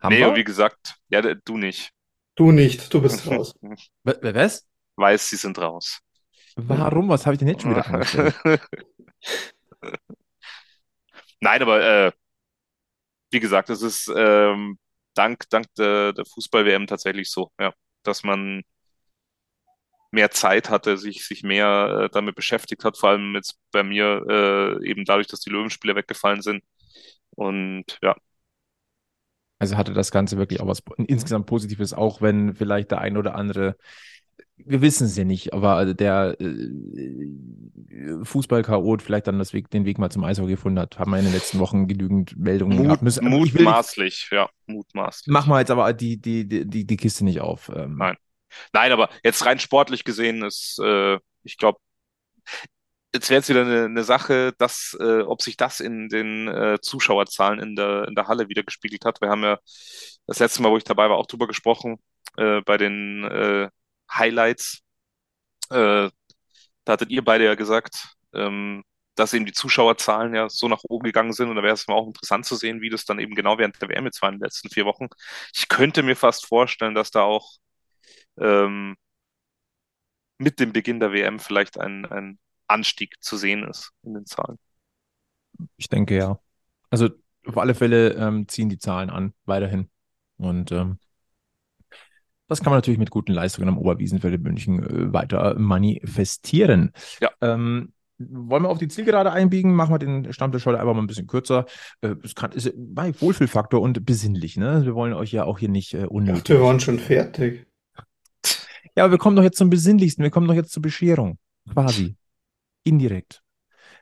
[0.00, 0.36] Haben nee, wir?
[0.36, 1.92] wie gesagt, ja, du nicht.
[2.34, 3.54] Du nicht, du bist raus.
[4.04, 4.66] W- Was?
[4.96, 6.00] Weiß, sie sind raus.
[6.56, 7.08] Warum?
[7.08, 8.34] Was habe ich denn jetzt schon wieder angestellt?
[11.40, 12.12] Nein, aber äh,
[13.30, 14.78] wie gesagt, es ist ähm,
[15.14, 17.72] dank, dank der, der Fußball-WM tatsächlich so, ja,
[18.02, 18.62] dass man
[20.10, 24.24] mehr Zeit hatte, sich, sich mehr äh, damit beschäftigt hat, vor allem jetzt bei mir
[24.28, 26.62] äh, eben dadurch, dass die Löwenspiele weggefallen sind.
[27.36, 28.16] Und ja,
[29.58, 33.34] Also hatte das Ganze wirklich auch was insgesamt Positives, auch wenn vielleicht der ein oder
[33.34, 33.76] andere,
[34.56, 39.98] wir wissen es ja nicht, aber der äh, Fußball-Chaot vielleicht dann das Weg, den Weg
[39.98, 43.02] mal zum Eishockey gefunden hat, haben wir in den letzten Wochen genügend Meldungen Mut, gehabt.
[43.02, 45.32] Müssen, ich will, mutmaßlich, ja, mutmaßlich.
[45.32, 47.70] mach mal jetzt aber die, die, die, die, die Kiste nicht auf.
[47.74, 48.16] Ähm, Nein.
[48.72, 51.78] Nein, aber jetzt rein sportlich gesehen ist, äh, ich glaube,
[53.14, 56.78] jetzt wäre jetzt wieder eine, eine Sache, dass, äh, ob sich das in den äh,
[56.80, 59.20] Zuschauerzahlen in der, in der Halle wieder gespiegelt hat.
[59.20, 59.58] Wir haben ja
[60.26, 61.96] das letzte Mal, wo ich dabei war, auch drüber gesprochen,
[62.36, 63.68] äh, bei den äh,
[64.12, 64.80] Highlights.
[65.70, 66.10] Äh,
[66.84, 68.84] da hattet ihr beide ja gesagt, ähm,
[69.16, 71.48] dass eben die Zuschauerzahlen ja so nach oben gegangen sind.
[71.50, 73.88] Und da wäre es auch interessant zu sehen, wie das dann eben genau während der
[73.88, 75.08] WM jetzt war in den letzten vier Wochen.
[75.54, 77.56] Ich könnte mir fast vorstellen, dass da auch
[78.38, 78.96] ähm,
[80.38, 84.58] mit dem Beginn der WM vielleicht ein, ein Anstieg zu sehen ist in den Zahlen.
[85.76, 86.38] Ich denke ja.
[86.90, 87.08] Also
[87.46, 89.88] auf alle Fälle ähm, ziehen die Zahlen an, weiterhin.
[90.36, 90.98] Und ähm,
[92.48, 96.92] das kann man natürlich mit guten Leistungen am Oberwiesenfeld in München äh, weiter manifestieren.
[97.20, 97.30] Ja.
[97.40, 99.74] Ähm, wollen wir auf die Zielgerade einbiegen?
[99.74, 101.66] Machen wir den Stammtisch heute einfach mal ein bisschen kürzer.
[102.00, 104.84] Äh, Es kann, ist bei Wohlfühlfaktor und besinnlich, ne?
[104.84, 106.48] Wir wollen euch ja auch hier nicht äh, Ach, unnötig.
[106.48, 107.66] wir waren schon fertig.
[108.96, 110.22] Ja, aber wir kommen doch jetzt zum Besinnlichsten.
[110.22, 111.38] Wir kommen doch jetzt zur Bescherung.
[111.70, 112.16] Quasi.
[112.84, 113.42] Indirekt.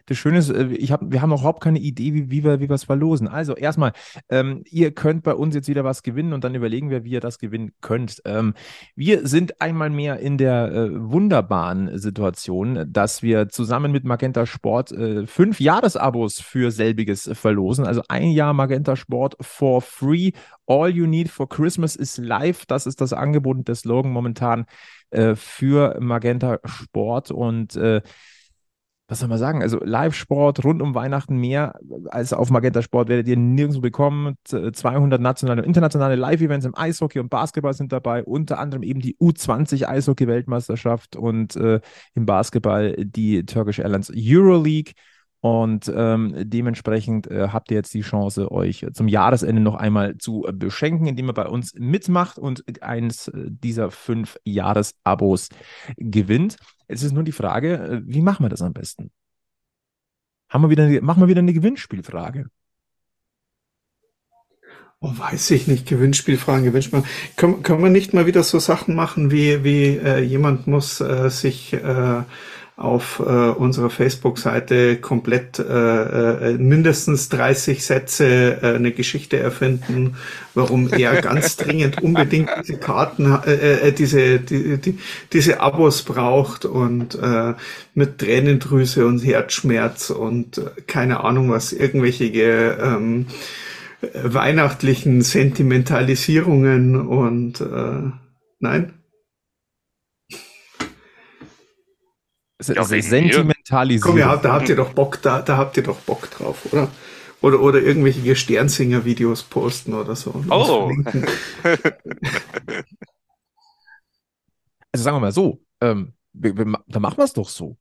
[0.06, 2.60] Das Schöne ist, äh, ich hab, wir haben noch überhaupt keine Idee, wie, wie wir
[2.60, 3.28] wie es verlosen.
[3.28, 3.92] Also erstmal,
[4.28, 7.20] ähm, ihr könnt bei uns jetzt wieder was gewinnen und dann überlegen wir, wie ihr
[7.20, 8.20] das gewinnen könnt.
[8.24, 8.54] Ähm,
[8.94, 14.92] wir sind einmal mehr in der äh, wunderbaren Situation, dass wir zusammen mit Magenta Sport
[14.92, 17.86] äh, fünf Jahresabos für selbiges verlosen.
[17.86, 20.32] Also ein Jahr Magenta Sport for free.
[20.66, 22.66] All you need for Christmas is live.
[22.66, 24.66] Das ist das Angebot und der Slogan momentan
[25.10, 28.02] äh, für Magenta Sport und äh,
[29.14, 29.62] was soll man sagen?
[29.62, 31.78] Also Live-Sport rund um Weihnachten mehr
[32.10, 34.34] als auf Magenta Sport werdet ihr nirgendwo bekommen.
[34.42, 38.98] Z- 200 nationale und internationale Live-Events im Eishockey und Basketball sind dabei, unter anderem eben
[39.00, 41.80] die U20 Eishockey-Weltmeisterschaft und äh,
[42.16, 44.94] im Basketball die Turkish Airlines Euroleague.
[45.44, 50.46] Und ähm, dementsprechend äh, habt ihr jetzt die Chance, euch zum Jahresende noch einmal zu
[50.46, 55.50] äh, beschenken, indem ihr bei uns mitmacht und eins äh, dieser fünf Jahresabos
[55.98, 56.56] gewinnt.
[56.88, 59.10] Es ist nur die Frage, äh, wie machen wir das am besten?
[60.48, 62.46] Haben wir wieder machen wir wieder eine Gewinnspielfrage?
[65.00, 65.86] Oh, weiß ich nicht.
[65.86, 67.02] Gewinnspielfragen, Gewinnspiel.
[67.36, 71.28] Können, können wir nicht mal wieder so Sachen machen wie, wie äh, jemand muss äh,
[71.28, 72.22] sich äh,
[72.76, 80.16] auf äh, unserer Facebook-Seite komplett äh, äh, mindestens 30 Sätze äh, eine Geschichte erfinden,
[80.54, 84.98] warum er ganz dringend unbedingt diese Karten, äh, äh, diese, die, die,
[85.32, 87.54] diese Abos braucht und äh,
[87.94, 93.26] mit Tränendrüse und Herzschmerz und äh, keine Ahnung was, irgendwelche ähm,
[94.20, 98.10] weihnachtlichen Sentimentalisierungen und äh,
[98.58, 99.03] nein?
[102.68, 104.10] Ja, Sentimentalisieren.
[104.10, 106.88] Komm, ja, da habt ihr doch Bock, da, da habt ihr doch Bock drauf, oder?
[107.40, 110.42] Oder, oder irgendwelche Sternsinger-Videos posten oder so.
[110.48, 110.90] Oh.
[114.92, 117.76] also sagen wir mal so, ähm, wir, wir, da machen wir es doch so.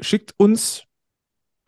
[0.00, 0.84] Schickt uns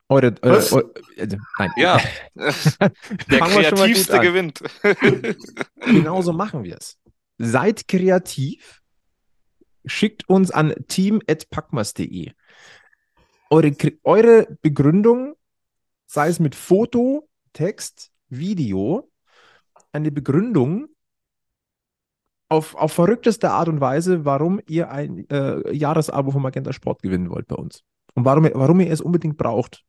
[0.08, 1.26] eure, eure, eure äh,
[1.58, 1.72] nein.
[1.76, 2.00] Ja,
[2.34, 4.62] der kreativste gewinnt.
[5.80, 6.98] Genauso machen wir es.
[7.38, 8.82] Seid kreativ.
[9.86, 12.32] Schickt uns an team.packmas.de
[13.50, 13.72] eure,
[14.02, 15.36] eure Begründung,
[16.06, 19.10] sei es mit Foto, Text, Video,
[19.92, 20.88] eine Begründung
[22.48, 27.30] auf, auf verrückteste Art und Weise, warum ihr ein äh, Jahresabo vom Magenta Sport gewinnen
[27.30, 27.82] wollt bei uns.
[28.14, 29.84] Und warum, warum ihr es unbedingt braucht.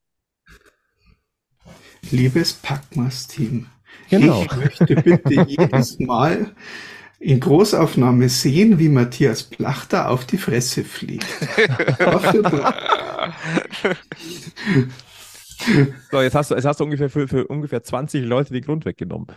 [2.09, 3.67] Liebes Packmas-Team,
[4.09, 4.43] genau.
[4.43, 6.55] ich möchte bitte jedes Mal
[7.19, 11.25] in Großaufnahme sehen, wie Matthias Plachter auf die Fresse fliegt.
[16.11, 18.85] so, jetzt hast du, jetzt hast du ungefähr für, für ungefähr 20 Leute die Grund
[18.85, 19.27] weggenommen.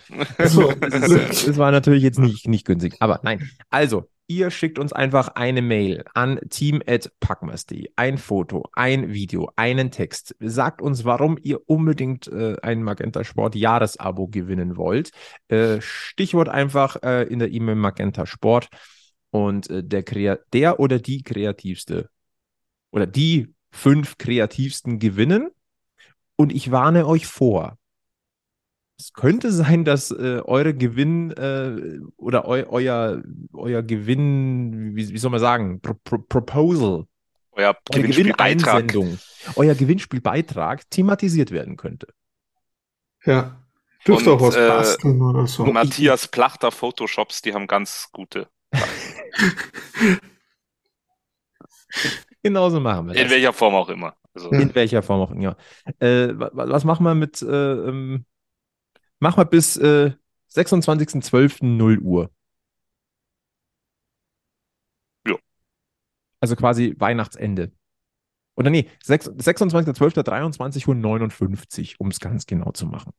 [0.44, 2.96] So, das, das war natürlich jetzt nicht, nicht günstig.
[3.00, 3.48] Aber nein.
[3.70, 10.36] Also, Ihr schickt uns einfach eine Mail an team.packmas.de, ein Foto, ein Video, einen Text.
[10.38, 15.10] Sagt uns, warum ihr unbedingt äh, ein Magenta Sport Jahresabo gewinnen wollt.
[15.48, 18.68] Äh, Stichwort einfach äh, in der E-Mail Magenta Sport
[19.30, 20.04] und äh, der,
[20.52, 22.08] der oder die kreativste
[22.92, 25.50] oder die fünf kreativsten gewinnen.
[26.36, 27.79] Und ich warne euch vor,
[29.00, 33.22] es könnte sein, dass äh, eure Gewinn äh, oder eu, euer,
[33.52, 37.06] euer Gewinn, wie, wie soll man sagen, Pro, Pro, Proposal,
[37.52, 38.94] euer Gewinnspielbeitrag,
[39.56, 42.08] euer Gewinnspielbeitrag thematisiert werden könnte.
[43.24, 43.56] Ja.
[44.06, 45.66] Dürft auch was äh, basteln oder so.
[45.66, 48.48] Matthias Plachter Photoshops, die haben ganz gute.
[52.42, 53.22] Genauso machen wir das.
[53.24, 54.14] In welcher Form auch immer.
[54.32, 54.48] Also.
[54.50, 55.56] In welcher Form auch immer.
[55.98, 58.24] Äh, was machen wir mit äh, ähm,
[59.20, 60.10] Mach mal bis äh,
[60.52, 62.30] 26.12.0 Uhr.
[65.26, 65.36] Ja.
[66.40, 67.70] Also quasi Weihnachtsende.
[68.56, 73.12] Oder nee, 26.12.23.59 Uhr, um es ganz genau zu machen.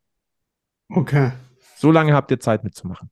[0.90, 1.32] Okay.
[1.78, 3.12] So lange habt ihr Zeit mitzumachen.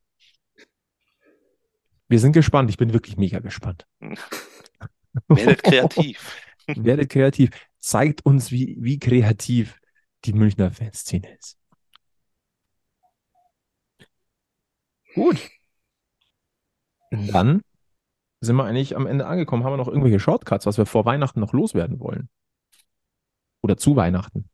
[2.08, 2.72] Wir sind gespannt.
[2.72, 3.86] Ich bin wirklich mega gespannt.
[5.28, 6.36] Werdet kreativ.
[6.68, 7.52] Werdet kreativ.
[7.80, 9.80] Zeigt uns, wie, wie kreativ
[10.26, 11.59] die Münchner Fanszene ist.
[15.20, 15.52] Gut.
[17.12, 17.62] Dann
[18.40, 19.66] sind wir eigentlich am Ende angekommen.
[19.66, 22.30] Haben wir noch irgendwelche Shortcuts, was wir vor Weihnachten noch loswerden wollen?
[23.62, 24.50] Oder zu Weihnachten?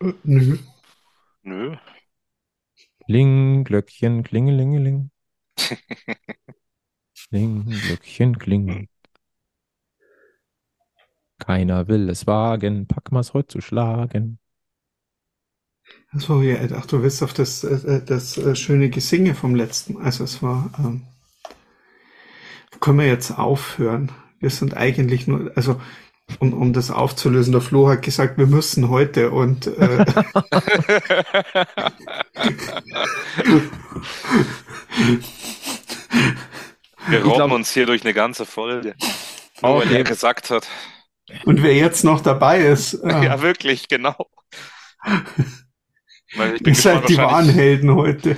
[0.00, 0.58] Äh, nö.
[1.42, 1.76] Nö.
[3.06, 5.10] Kling, Glöckchen, klingelingeling.
[7.28, 8.88] Kling, Glöckchen, kling.
[11.40, 14.38] Keiner will es wagen, pack mal's heute zu schlagen.
[16.14, 20.00] Achso, ja, ach, du willst auf das, äh, äh, das, das schöne Gesinge vom letzten.
[20.00, 21.02] Also es war, ähm,
[22.80, 24.10] können wir jetzt aufhören?
[24.40, 25.80] Wir sind eigentlich nur, also
[26.38, 29.98] um, um das aufzulösen, der Flo hat gesagt, wir müssen heute und äh,
[37.08, 38.94] wir robben glaub, uns hier durch eine ganze Folge,
[39.62, 39.88] nur okay.
[39.88, 40.66] weil er gesagt hat.
[41.44, 42.94] Und wer jetzt noch dabei ist.
[42.94, 44.16] Äh, ja, wirklich, genau.
[46.34, 48.36] Weil ich bin Ihr seid die wahren Helden heute.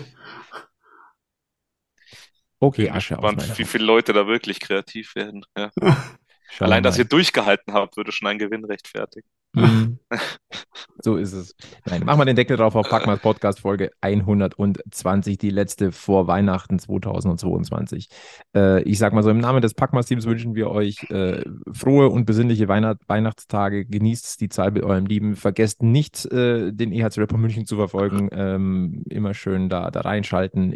[2.60, 5.44] Okay, Asche auf Wie viele Leute da wirklich kreativ werden.
[5.56, 5.70] Ja.
[6.58, 9.28] Allein, dass ihr durchgehalten habt, würde schon ein Gewinn rechtfertigen.
[9.52, 9.98] Mhm.
[11.02, 11.54] so ist es.
[11.86, 16.78] Nein, mach mal den Deckel drauf auf Packmas Podcast Folge 120, die letzte vor Weihnachten
[16.78, 18.08] 2022.
[18.54, 21.42] Äh, ich sag mal so, im Namen des Packmas Teams wünschen wir euch äh,
[21.72, 23.86] frohe und besinnliche Weihnacht Weihnachtstage.
[23.86, 25.34] Genießt die Zeit mit eurem Lieben.
[25.34, 28.28] Vergesst nicht, äh, den EHC Rapper München zu verfolgen.
[28.32, 30.74] Ähm, immer schön da, da reinschalten.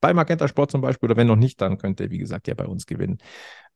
[0.00, 2.54] Bei Magenta Sport zum Beispiel, oder wenn noch nicht, dann könnt ihr, wie gesagt, ja
[2.54, 3.18] bei uns gewinnen.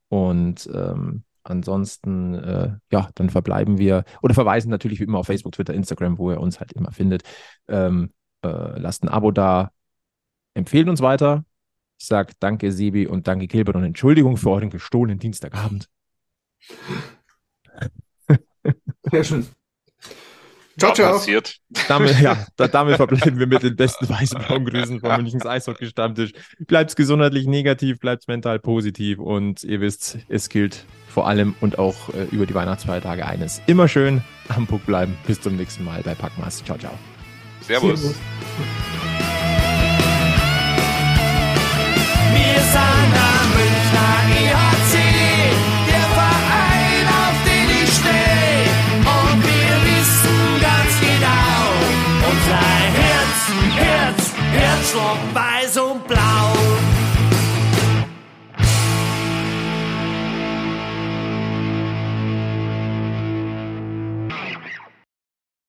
[0.09, 5.53] Und ähm, ansonsten, äh, ja, dann verbleiben wir oder verweisen natürlich wie immer auf Facebook,
[5.53, 7.23] Twitter, Instagram, wo ihr uns halt immer findet.
[7.67, 8.11] Ähm,
[8.43, 9.71] äh, lasst ein Abo da,
[10.53, 11.45] empfehlt uns weiter.
[11.99, 15.89] Ich sage danke, Sebi, und danke, Gilbert, und Entschuldigung für euren gestohlenen Dienstagabend.
[19.11, 19.47] Sehr schön.
[20.77, 21.13] Ciao, ciao.
[21.13, 21.57] Passiert.
[21.87, 26.33] Damit, ja, da, damit verbleiben wir mit den besten weißen Grüßen vom Münchens Eishockey-Stammtisch.
[26.59, 32.09] Bleibt's gesundheitlich negativ, bleibt's mental positiv und ihr wisst, es gilt vor allem und auch
[32.13, 33.61] äh, über die Weihnachtsfeiertage eines.
[33.65, 35.17] Immer schön am Puck bleiben.
[35.25, 36.63] Bis zum nächsten Mal bei Packmas.
[36.63, 36.93] Ciao, ciao.
[37.61, 38.01] Servus.
[38.01, 38.15] Servus.